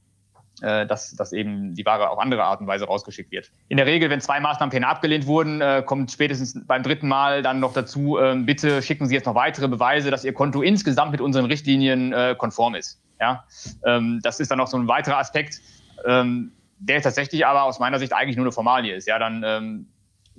[0.61, 3.53] äh, dass, dass eben die Ware auf andere Art und Weise rausgeschickt wird.
[3.69, 7.61] In der Regel, wenn zwei Maßnahmenpläne abgelehnt wurden, äh, kommt spätestens beim dritten Mal dann
[7.61, 11.21] noch dazu, äh, bitte schicken Sie jetzt noch weitere Beweise, dass Ihr Konto insgesamt mit
[11.21, 13.01] unseren Richtlinien äh, konform ist.
[13.21, 13.45] Ja?
[13.87, 15.61] Ähm, das ist dann noch so ein weiterer Aspekt,
[16.07, 19.07] ähm, der tatsächlich aber aus meiner Sicht eigentlich nur eine Formalie ist.
[19.07, 19.87] Ja, dann ähm,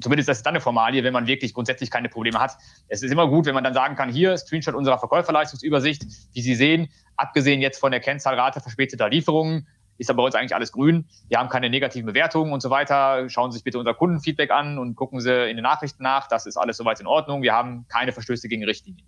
[0.01, 2.57] zumindest das ist dann eine Formalie, wenn man wirklich grundsätzlich keine Probleme hat.
[2.87, 6.55] Es ist immer gut, wenn man dann sagen kann, hier Screenshot unserer Verkäuferleistungsübersicht, wie Sie
[6.55, 11.05] sehen, abgesehen jetzt von der Kennzahlrate verspäteter Lieferungen, ist da bei uns eigentlich alles grün.
[11.29, 13.29] Wir haben keine negativen Bewertungen und so weiter.
[13.29, 16.27] Schauen Sie sich bitte unser Kundenfeedback an und gucken Sie in den Nachrichten nach.
[16.27, 17.43] Das ist alles soweit in Ordnung.
[17.43, 19.05] Wir haben keine Verstöße gegen Richtlinien.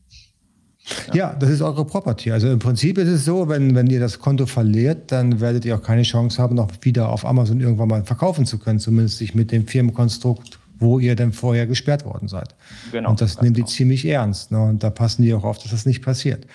[1.08, 1.16] Ja.
[1.16, 1.36] ja.
[1.40, 2.32] das ist eure Property.
[2.32, 5.76] Also im Prinzip ist es so, wenn, wenn ihr das Konto verliert, dann werdet ihr
[5.76, 9.34] auch keine Chance haben, noch wieder auf Amazon irgendwann mal verkaufen zu können, zumindest sich
[9.36, 12.56] mit dem Firmenkonstrukt, wo ihr dann vorher gesperrt worden seid.
[12.92, 13.68] Genau, und das nimmt genau.
[13.68, 14.52] die ziemlich ernst.
[14.52, 14.62] Ne?
[14.62, 16.46] Und da passen die auch auf, dass das nicht passiert.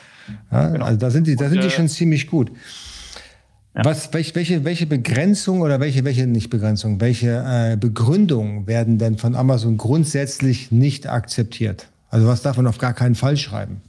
[0.52, 0.68] Ja?
[0.68, 0.84] Genau.
[0.84, 2.50] Also da sind die, da sind die äh, schon ziemlich gut.
[3.74, 3.84] Ja.
[3.84, 9.34] Was, welche, welche Begrenzung oder welche, welche nicht Begrenzung, welche äh, Begründungen werden denn von
[9.34, 11.86] Amazon grundsätzlich nicht akzeptiert?
[12.10, 13.82] Also was darf man auf gar keinen Fall schreiben?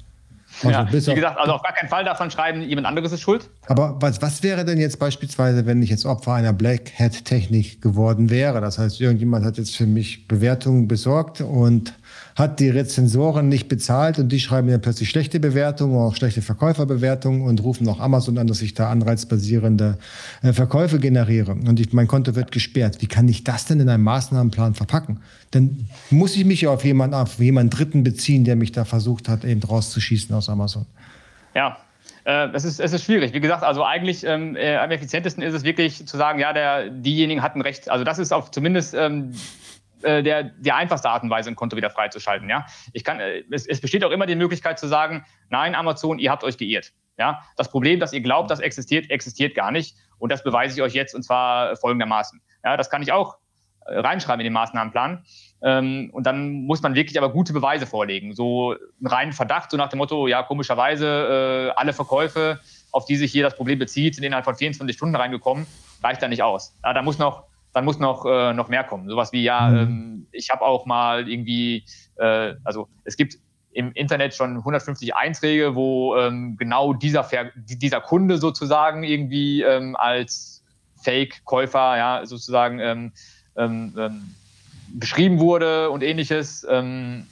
[0.63, 3.21] Also ja, wie gesagt, also auf gar keinen Fall darf man schreiben, jemand anderes ist
[3.21, 3.49] schuld.
[3.67, 7.81] Aber was, was wäre denn jetzt beispielsweise, wenn ich jetzt Opfer einer Black Hat Technik
[7.81, 8.61] geworden wäre?
[8.61, 11.93] Das heißt, irgendjemand hat jetzt für mich Bewertungen besorgt und
[12.39, 17.41] hat die Rezensoren nicht bezahlt und die schreiben mir plötzlich schlechte Bewertungen, auch schlechte Verkäuferbewertungen
[17.41, 19.97] und rufen noch Amazon an, dass ich da anreizbasierende
[20.41, 23.01] äh, Verkäufe generiere und ich, mein Konto wird gesperrt.
[23.01, 25.19] Wie kann ich das denn in einem Maßnahmenplan verpacken?
[25.51, 29.27] Dann muss ich mich ja auf jemanden, auf jemanden Dritten beziehen, der mich da versucht
[29.27, 30.85] hat, eben rauszuschießen aus Amazon.
[31.53, 31.77] Ja,
[32.25, 33.33] äh, es ist, es ist schwierig.
[33.33, 36.89] Wie gesagt, also eigentlich ähm, äh, am effizientesten ist es wirklich zu sagen, ja, der,
[36.89, 37.89] diejenigen hatten Recht.
[37.89, 39.33] Also das ist auch zumindest ähm,
[40.03, 42.49] äh, der, die einfachste Art und Weise, ein Konto wieder freizuschalten.
[42.49, 42.65] Ja?
[42.93, 46.31] Ich kann, äh, es, es besteht auch immer die Möglichkeit zu sagen, nein, Amazon, ihr
[46.31, 46.93] habt euch geirrt.
[47.17, 47.41] Ja?
[47.57, 49.95] Das Problem, dass ihr glaubt, das existiert, existiert gar nicht.
[50.17, 52.41] Und das beweise ich euch jetzt und zwar folgendermaßen.
[52.63, 53.37] Ja, das kann ich auch
[53.85, 55.23] äh, reinschreiben in den Maßnahmenplan.
[55.61, 58.33] Ähm, und dann muss man wirklich aber gute Beweise vorlegen.
[58.33, 62.59] So einen reinen Verdacht, so nach dem Motto, ja, komischerweise, alle Verkäufe,
[62.91, 65.67] auf die sich hier das Problem bezieht, sind innerhalb von 24 Stunden reingekommen,
[66.01, 66.73] reicht da nicht aus.
[66.83, 67.48] Ja, da muss noch,
[67.79, 69.07] dann muss noch, äh, noch mehr kommen.
[69.07, 69.77] Sowas wie, ja, mhm.
[69.77, 71.85] ähm, ich habe auch mal irgendwie,
[72.17, 73.37] äh, also es gibt
[73.71, 79.95] im Internet schon 150 Einträge, wo ähm, genau dieser, Ver dieser Kunde sozusagen irgendwie ähm,
[79.95, 80.61] als
[80.97, 83.13] Fake-Käufer, ja, sozusagen ähm,
[83.55, 84.35] ähm, ähm,
[84.89, 86.67] beschrieben wurde und ähnliches.
[86.69, 87.27] Ähm,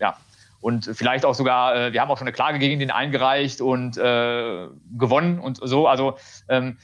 [0.00, 0.16] ja,
[0.62, 3.98] und vielleicht auch sogar, äh, wir haben auch schon eine Klage gegen den eingereicht und
[3.98, 5.86] äh, gewonnen und so.
[5.86, 6.16] Also
[6.48, 6.78] ähm,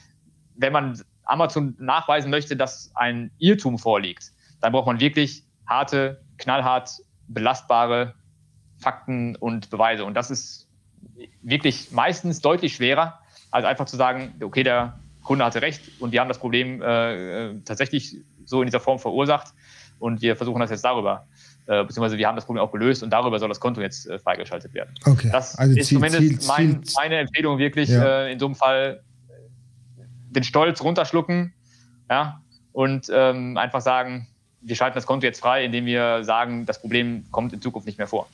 [0.55, 6.89] wenn man Amazon nachweisen möchte, dass ein Irrtum vorliegt, dann braucht man wirklich harte, knallhart
[7.27, 8.13] belastbare
[8.77, 10.05] Fakten und Beweise.
[10.05, 10.67] Und das ist
[11.41, 13.19] wirklich meistens deutlich schwerer,
[13.51, 17.49] als einfach zu sagen, okay, der Kunde hatte recht und wir haben das Problem äh,
[17.49, 19.53] äh tatsächlich so in dieser Form verursacht
[19.99, 21.27] und wir versuchen das jetzt darüber,
[21.65, 24.19] äh, beziehungsweise wir haben das Problem auch gelöst und darüber soll das Konto jetzt äh,
[24.19, 24.93] freigeschaltet werden.
[25.05, 25.29] Okay.
[25.31, 28.25] Das also ist zumindest mein, meine Empfehlung wirklich ja.
[28.25, 29.01] äh, in so einem Fall
[30.35, 31.53] den Stolz runterschlucken
[32.09, 34.27] ja, und ähm, einfach sagen,
[34.61, 37.97] wir schalten das Konto jetzt frei, indem wir sagen, das Problem kommt in Zukunft nicht
[37.97, 38.27] mehr vor.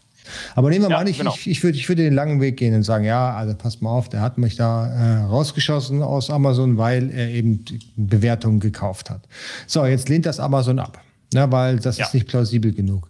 [0.55, 1.33] Aber nehmen wir ja, mal an, ich, genau.
[1.33, 3.89] ich, ich, würde, ich würde den langen Weg gehen und sagen, ja, also passt mal
[3.89, 9.21] auf, der hat mich da äh, rausgeschossen aus Amazon, weil er eben Bewertungen gekauft hat.
[9.65, 11.01] So, jetzt lehnt das Amazon ab,
[11.33, 12.05] ne, weil das ja.
[12.05, 13.09] ist nicht plausibel genug.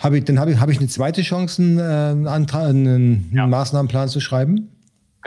[0.00, 3.46] Hab ich, dann habe ich, hab ich eine zweite Chance, einen, äh, Antrag, einen ja.
[3.46, 4.70] Maßnahmenplan zu schreiben?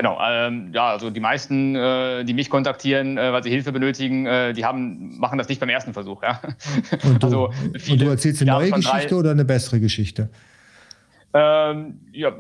[0.02, 4.26] Genau, ähm, ja, also die meisten, äh, die mich kontaktieren, äh, weil sie Hilfe benötigen,
[4.26, 6.24] äh, die haben, machen das nicht beim ersten Versuch.
[6.24, 6.42] Ja?
[7.04, 10.32] Und, du, also viele, und du erzählst eine neue Geschichte drei, oder eine bessere Geschichte?
[11.36, 12.32] Ähm, ja,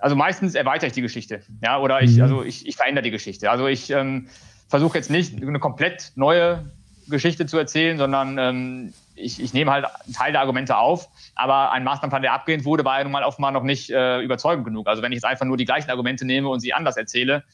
[0.00, 2.22] also meistens erweitere ich die Geschichte, ja, oder ich, mhm.
[2.24, 3.50] also ich, ich verändere die Geschichte.
[3.50, 4.26] Also ich ähm,
[4.68, 6.70] versuche jetzt nicht eine komplett neue
[7.08, 11.72] Geschichte zu erzählen, sondern ähm, ich, ich nehme halt einen Teil der Argumente auf, aber
[11.72, 14.86] ein Maßnahmenplan, der abgelehnt wurde, war ja nun mal offenbar noch nicht äh, überzeugend genug.
[14.86, 17.44] Also wenn ich jetzt einfach nur die gleichen Argumente nehme und sie anders erzähle,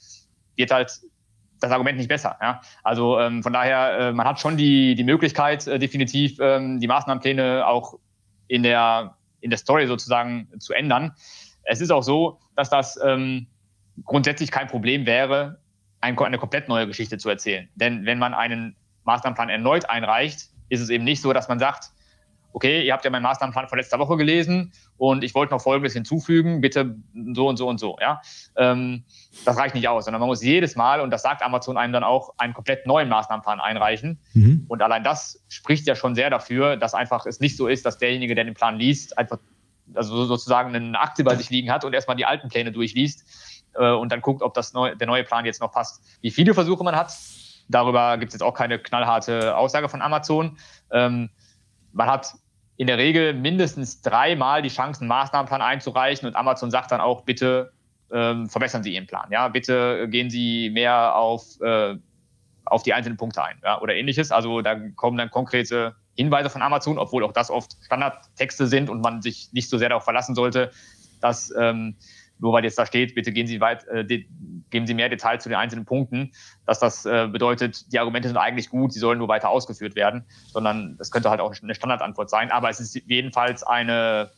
[0.57, 1.01] wird halt
[1.61, 2.37] das Argument nicht besser.
[2.43, 2.61] Ja?
[2.83, 6.89] Also ähm, von daher, äh, man hat schon die, die Möglichkeit, äh, definitiv ähm, die
[6.89, 7.99] Maßnahmenpläne auch
[8.49, 11.13] in der in der Story sozusagen zu ändern.
[11.65, 13.49] Es ist auch so, dass das ähm,
[14.05, 15.61] grundsätzlich kein Problem wäre,
[16.01, 17.69] ein, eine komplett neue Geschichte zu erzählen.
[17.75, 21.91] Denn wenn man einen Maßnahmenplan erneut einreicht, ist es eben nicht so, dass man sagt,
[22.55, 25.93] okay, ihr habt ja meinen Maßnahmenplan von letzter Woche gelesen und ich wollte noch Folgendes
[25.93, 26.97] hinzufügen, bitte
[27.35, 27.97] so und so und so.
[28.01, 28.21] Ja?
[28.57, 29.05] Ähm,
[29.45, 32.05] das reicht nicht aus, sondern man muss jedes Mal, und das sagt Amazon einem dann
[32.05, 34.19] auch, einen komplett neuen Maßnahmenplan einreichen.
[34.33, 34.65] Mhm.
[34.69, 37.99] Und allein das spricht ja schon sehr dafür, dass einfach es nicht so ist, dass
[37.99, 39.39] derjenige, der den Plan liest, einfach
[39.95, 43.27] also sozusagen eine Akte bei sich liegen hat und erstmal die alten Pläne durchliest
[43.75, 46.03] äh, und dann guckt, ob das neu, der neue Plan jetzt noch passt.
[46.23, 47.13] Wie viele Versuche man hat,
[47.69, 50.59] darüber gibt es jetzt auch keine knallharte Aussage von Amazon.
[50.91, 51.31] Ähm,
[51.93, 52.35] man hat
[52.77, 57.23] in der Regel mindestens dreimal die Chance, einen Maßnahmenplan einzureichen und Amazon sagt dann auch,
[57.23, 57.73] bitte
[58.13, 59.29] ähm, verbessern Sie Ihren Plan.
[59.31, 61.97] Ja, bitte gehen Sie mehr auf, äh,
[62.65, 64.31] auf die einzelnen Punkte ein ja, oder ähnliches.
[64.31, 69.01] Also da kommen dann konkrete Hinweise von Amazon, obwohl auch das oft Standardtexte sind und
[69.01, 70.71] man sich nicht so sehr darauf verlassen sollte,
[71.21, 71.97] dass ähm,
[72.43, 75.49] nur weil jetzt da steht, bitte gehen Sie weit, äh, geben Sie mehr Details zu
[75.49, 76.33] den einzelnen Punkten,
[76.67, 80.25] dass das äh, bedeutet, die Argumente sind eigentlich gut, sie sollen nur weiter ausgeführt werden,
[80.49, 82.51] sondern das könnte halt auch eine Standardantwort sein.
[82.51, 84.33] Aber es ist jedenfalls eine,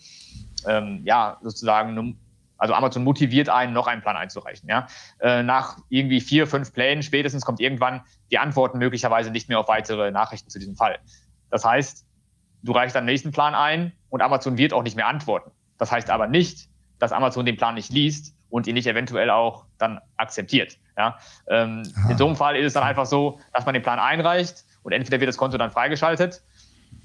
[0.69, 2.19] ähm, ja, sozusagen,
[2.59, 4.69] also Amazon motiviert einen, noch einen Plan einzureichen.
[4.69, 4.87] Ja?
[5.21, 9.69] Äh, nach irgendwie vier, fünf Plänen spätestens kommt irgendwann die Antworten möglicherweise nicht mehr auf
[9.69, 10.99] weitere Nachrichten zu diesem Fall.
[11.51, 12.05] Das heißt,
[12.65, 15.53] du reichst deinen nächsten Plan ein und Amazon wird auch nicht mehr antworten.
[15.79, 16.69] Das heißt aber nicht,
[16.99, 20.79] dass Amazon den Plan nicht liest und ihn nicht eventuell auch dann akzeptiert.
[20.97, 21.19] Ja?
[21.49, 24.65] Ähm, in so einem Fall ist es dann einfach so, dass man den Plan einreicht
[24.83, 26.43] und entweder wird das Konto dann freigeschaltet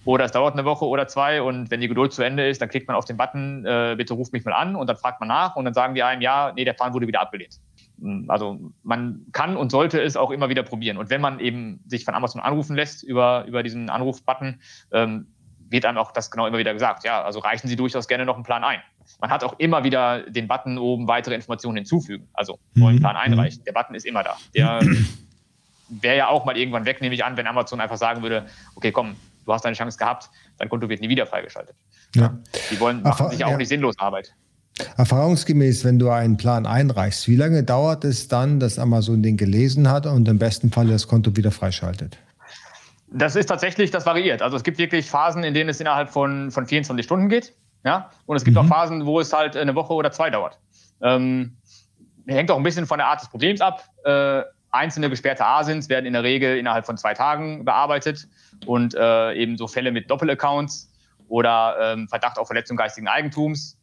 [0.06, 2.70] oder es dauert eine Woche oder zwei und wenn die Geduld zu Ende ist, dann
[2.70, 5.28] klickt man auf den Button, äh, bitte ruft mich mal an und dann fragt man
[5.28, 7.60] nach und dann sagen die einem, ja, nee, der Plan wurde wieder abgelehnt.
[8.02, 10.98] Hm, also man kann und sollte es auch immer wieder probieren.
[10.98, 14.62] Und wenn man eben sich von Amazon anrufen lässt über, über diesen Anrufbutton,
[14.92, 15.28] ähm,
[15.70, 17.04] wird einem auch das genau immer wieder gesagt.
[17.04, 18.80] Ja, also reichen Sie durchaus gerne noch einen Plan ein.
[19.20, 23.00] Man hat auch immer wieder den Button oben weitere Informationen hinzufügen, also neuen mhm.
[23.00, 23.22] Plan mhm.
[23.22, 23.64] einreichen.
[23.64, 24.38] Der Button ist immer da.
[24.56, 24.82] Der
[25.90, 28.46] wäre ja auch mal irgendwann weg, nehme ich an, wenn Amazon einfach sagen würde,
[28.76, 29.16] okay, komm,
[29.46, 31.76] du hast deine Chance gehabt, dein Konto wird nie wieder freigeschaltet.
[32.16, 32.38] Ja.
[32.72, 34.34] Die wollen machen Ach, sich ja auch nicht sinnlos Arbeit.
[34.98, 39.90] Erfahrungsgemäß, wenn du einen Plan einreichst, wie lange dauert es dann, dass Amazon den gelesen
[39.90, 42.18] hat und im besten Fall das Konto wieder freischaltet?
[43.12, 44.42] Das ist tatsächlich, das variiert.
[44.42, 47.56] Also es gibt wirklich Phasen, in denen es innerhalb von, von 24 Stunden geht.
[47.84, 48.12] Ja?
[48.26, 48.64] Und es gibt mhm.
[48.64, 50.60] auch Phasen, wo es halt eine Woche oder zwei dauert.
[51.02, 51.58] Ähm,
[52.28, 53.84] hängt auch ein bisschen von der Art des Problems ab.
[54.04, 58.28] Äh, einzelne gesperrte ASINs werden in der Regel innerhalb von zwei Tagen bearbeitet
[58.66, 60.92] und äh, eben so Fälle mit Doppelaccounts
[61.28, 63.78] oder ähm, Verdacht auf Verletzung geistigen Eigentums.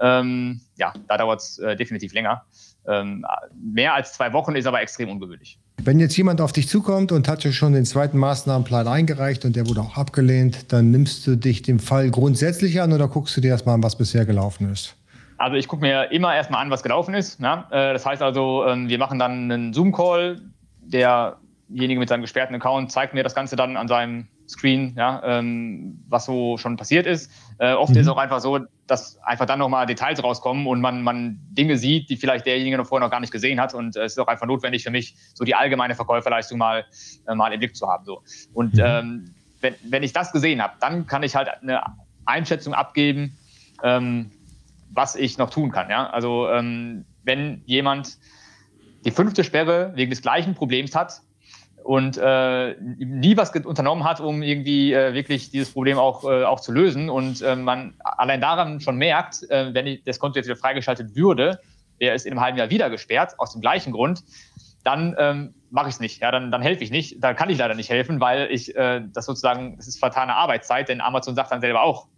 [0.00, 2.44] Ähm, ja, da dauert es äh, definitiv länger.
[2.86, 5.58] Ähm, mehr als zwei Wochen ist aber extrem ungewöhnlich.
[5.82, 9.68] Wenn jetzt jemand auf dich zukommt und hat schon den zweiten Maßnahmenplan eingereicht und der
[9.68, 13.48] wurde auch abgelehnt, dann nimmst du dich dem Fall grundsätzlich an oder guckst du dir
[13.48, 14.96] erstmal an, was bisher gelaufen ist?
[15.38, 17.40] Also ich gucke mir immer erstmal an, was gelaufen ist.
[17.40, 17.64] Ne?
[17.70, 20.40] Das heißt also, ähm, wir machen dann einen Zoom-Call.
[20.80, 26.00] Derjenige mit seinem gesperrten Account zeigt mir das Ganze dann an seinem Screen, ja, ähm,
[26.08, 27.30] was so schon passiert ist.
[27.58, 27.98] Äh, oft mhm.
[27.98, 31.76] ist es auch einfach so, dass einfach dann nochmal Details rauskommen und man, man Dinge
[31.76, 33.74] sieht, die vielleicht derjenige noch vorher noch gar nicht gesehen hat.
[33.74, 36.84] Und äh, es ist auch einfach notwendig für mich, so die allgemeine Verkäuferleistung mal,
[37.26, 38.04] äh, mal im Blick zu haben.
[38.04, 38.22] So.
[38.54, 38.82] Und mhm.
[38.84, 41.80] ähm, wenn, wenn ich das gesehen habe, dann kann ich halt eine
[42.24, 43.36] Einschätzung abgeben,
[43.82, 44.30] ähm,
[44.92, 45.90] was ich noch tun kann.
[45.90, 46.08] Ja?
[46.10, 48.18] Also ähm, wenn jemand
[49.04, 51.22] die fünfte Sperre wegen des gleichen Problems hat
[51.86, 56.60] und äh, nie was unternommen hat, um irgendwie äh, wirklich dieses Problem auch, äh, auch
[56.60, 60.56] zu lösen und äh, man allein daran schon merkt, äh, wenn das Konto jetzt wieder
[60.56, 61.60] freigeschaltet würde,
[62.00, 64.24] der ist in einem halben Jahr wieder gesperrt, aus dem gleichen Grund,
[64.82, 66.20] dann ähm, mache ich es nicht.
[66.20, 67.22] Ja, dann, dann helfe ich nicht.
[67.22, 70.88] Da kann ich leider nicht helfen, weil ich äh, das sozusagen, das ist vertane Arbeitszeit,
[70.88, 72.08] denn Amazon sagt dann selber auch,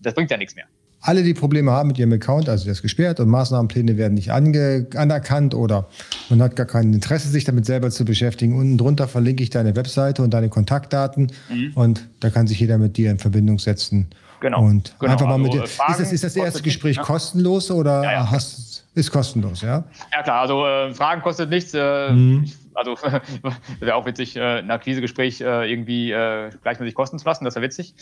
[0.00, 0.66] das bringt ja nichts mehr
[1.02, 4.30] alle, die Probleme haben mit ihrem Account, also der ist gesperrt und Maßnahmenpläne werden nicht
[4.30, 5.88] anerkannt oder
[6.28, 8.54] man hat gar kein Interesse, sich damit selber zu beschäftigen.
[8.54, 11.72] Unten drunter verlinke ich deine Webseite und deine Kontaktdaten mhm.
[11.74, 14.08] und da kann sich jeder mit dir in Verbindung setzen.
[14.40, 14.62] Genau.
[14.62, 15.12] Und genau.
[15.12, 15.64] einfach mal also mit dir.
[15.64, 17.02] Ist das, ist das erste Gespräch ja.
[17.02, 18.30] kostenlos oder ja, ja.
[18.30, 19.84] Hast, ist kostenlos, ja?
[20.12, 21.72] Ja klar, also äh, Fragen kostet nichts.
[21.74, 22.50] Äh, mhm.
[22.74, 22.96] also
[23.80, 27.64] wäre auch witzig, äh, ein Akquisegespräch äh, irgendwie äh, gleichmäßig kosten zu lassen, das wäre
[27.64, 27.94] witzig.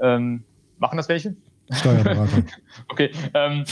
[0.00, 0.44] Ähm,
[0.78, 1.34] machen das welche?
[1.70, 2.42] Steuerberater.
[2.88, 3.10] okay.
[3.34, 3.64] Ähm,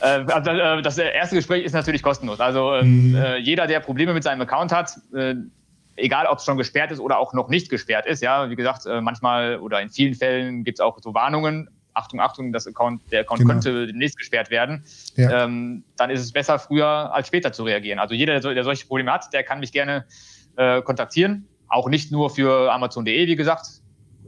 [0.00, 2.40] äh, also, äh, das erste Gespräch ist natürlich kostenlos.
[2.40, 3.14] Also ähm, mhm.
[3.16, 5.34] äh, jeder, der Probleme mit seinem Account hat, äh,
[5.96, 8.86] egal ob es schon gesperrt ist oder auch noch nicht gesperrt ist, ja, wie gesagt,
[8.86, 11.68] äh, manchmal oder in vielen Fällen gibt es auch so Warnungen.
[11.92, 13.52] Achtung, Achtung, das Account, der Account genau.
[13.54, 14.84] könnte demnächst gesperrt werden.
[15.16, 15.44] Ja.
[15.44, 17.98] Ähm, dann ist es besser, früher als später zu reagieren.
[17.98, 20.04] Also jeder, der, der solche Probleme hat, der kann mich gerne
[20.56, 21.48] äh, kontaktieren.
[21.68, 23.66] Auch nicht nur für Amazon.de, wie gesagt,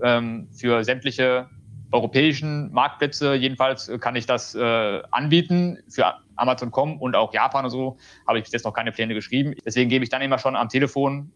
[0.02, 1.48] ähm, für sämtliche
[1.92, 5.78] europäischen Marktplätze jedenfalls äh, kann ich das äh, anbieten.
[5.88, 9.54] Für Amazon.com und auch Japan und so habe ich bis jetzt noch keine Pläne geschrieben.
[9.64, 11.30] Deswegen gebe ich dann immer schon am Telefon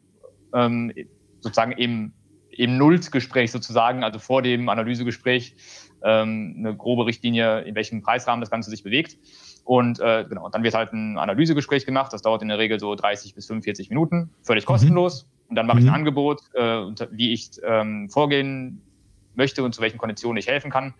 [0.54, 0.92] ähm,
[1.40, 2.12] sozusagen im,
[2.50, 5.54] im Nullgespräch sozusagen, also vor dem Analysegespräch,
[6.02, 9.18] ähm, eine grobe Richtlinie, in welchem Preisrahmen das Ganze sich bewegt.
[9.64, 12.12] Und äh, genau, dann wird halt ein Analysegespräch gemacht.
[12.12, 14.68] Das dauert in der Regel so 30 bis 45 Minuten, völlig mhm.
[14.68, 15.28] kostenlos.
[15.48, 15.94] Und dann mache ich ein mhm.
[15.94, 18.82] Angebot, äh, wie ich ähm, vorgehen
[19.37, 20.95] möchte und zu welchen Konditionen ich helfen kann.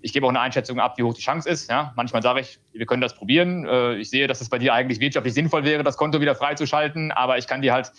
[0.00, 1.68] Ich gebe auch eine Einschätzung ab, wie hoch die Chance ist.
[1.68, 3.66] Ja, manchmal sage ich, wir können das probieren.
[3.66, 7.10] Äh, ich sehe, dass es bei dir eigentlich wirtschaftlich sinnvoll wäre, das Konto wieder freizuschalten,
[7.10, 7.90] aber ich kann dir halt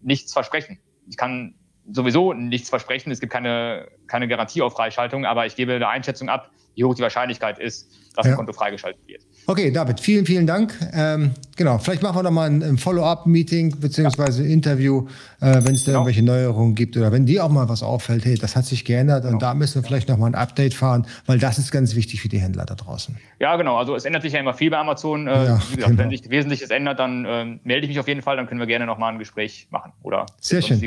[0.00, 0.78] nichts versprechen.
[1.08, 1.54] Ich kann
[1.90, 3.10] sowieso nichts versprechen.
[3.10, 6.94] Es gibt keine, keine Garantie auf Freischaltung, aber ich gebe eine Einschätzung ab, wie hoch
[6.94, 8.32] die Wahrscheinlichkeit ist, dass ja.
[8.32, 9.22] ein Konto freigeschaltet wird.
[9.46, 10.74] Okay, David, vielen, vielen Dank.
[10.92, 14.50] Ähm, genau, vielleicht machen wir noch mal ein, ein Follow-up-Meeting beziehungsweise ja.
[14.50, 15.06] Interview,
[15.40, 15.98] äh, wenn es da genau.
[15.98, 19.22] irgendwelche Neuerungen gibt oder wenn dir auch mal was auffällt, hey, das hat sich geändert
[19.22, 19.34] genau.
[19.34, 22.22] und da müssen wir vielleicht noch mal ein Update fahren, weil das ist ganz wichtig
[22.22, 23.16] für die Händler da draußen.
[23.40, 23.76] Ja, genau.
[23.76, 25.26] Also es ändert sich ja immer viel bei Amazon.
[25.26, 25.98] Äh, ja, wie gesagt, genau.
[25.98, 28.66] wenn sich Wesentliches ändert, dann äh, melde ich mich auf jeden Fall, dann können wir
[28.66, 30.80] gerne noch mal ein Gespräch machen oder Sehr schön.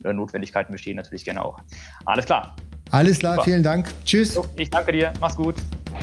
[0.00, 1.58] Notwendigkeiten bestehen natürlich gerne auch.
[2.04, 2.56] Alles klar.
[2.90, 3.44] Alles klar, Super.
[3.44, 3.88] vielen Dank.
[4.04, 4.38] Tschüss.
[4.56, 5.12] Ich danke dir.
[5.20, 5.56] Mach's gut.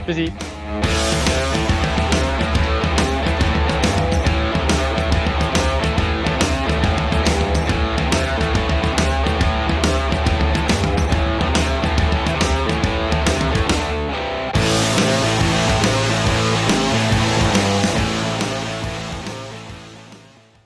[0.05, 0.31] Tschüssi.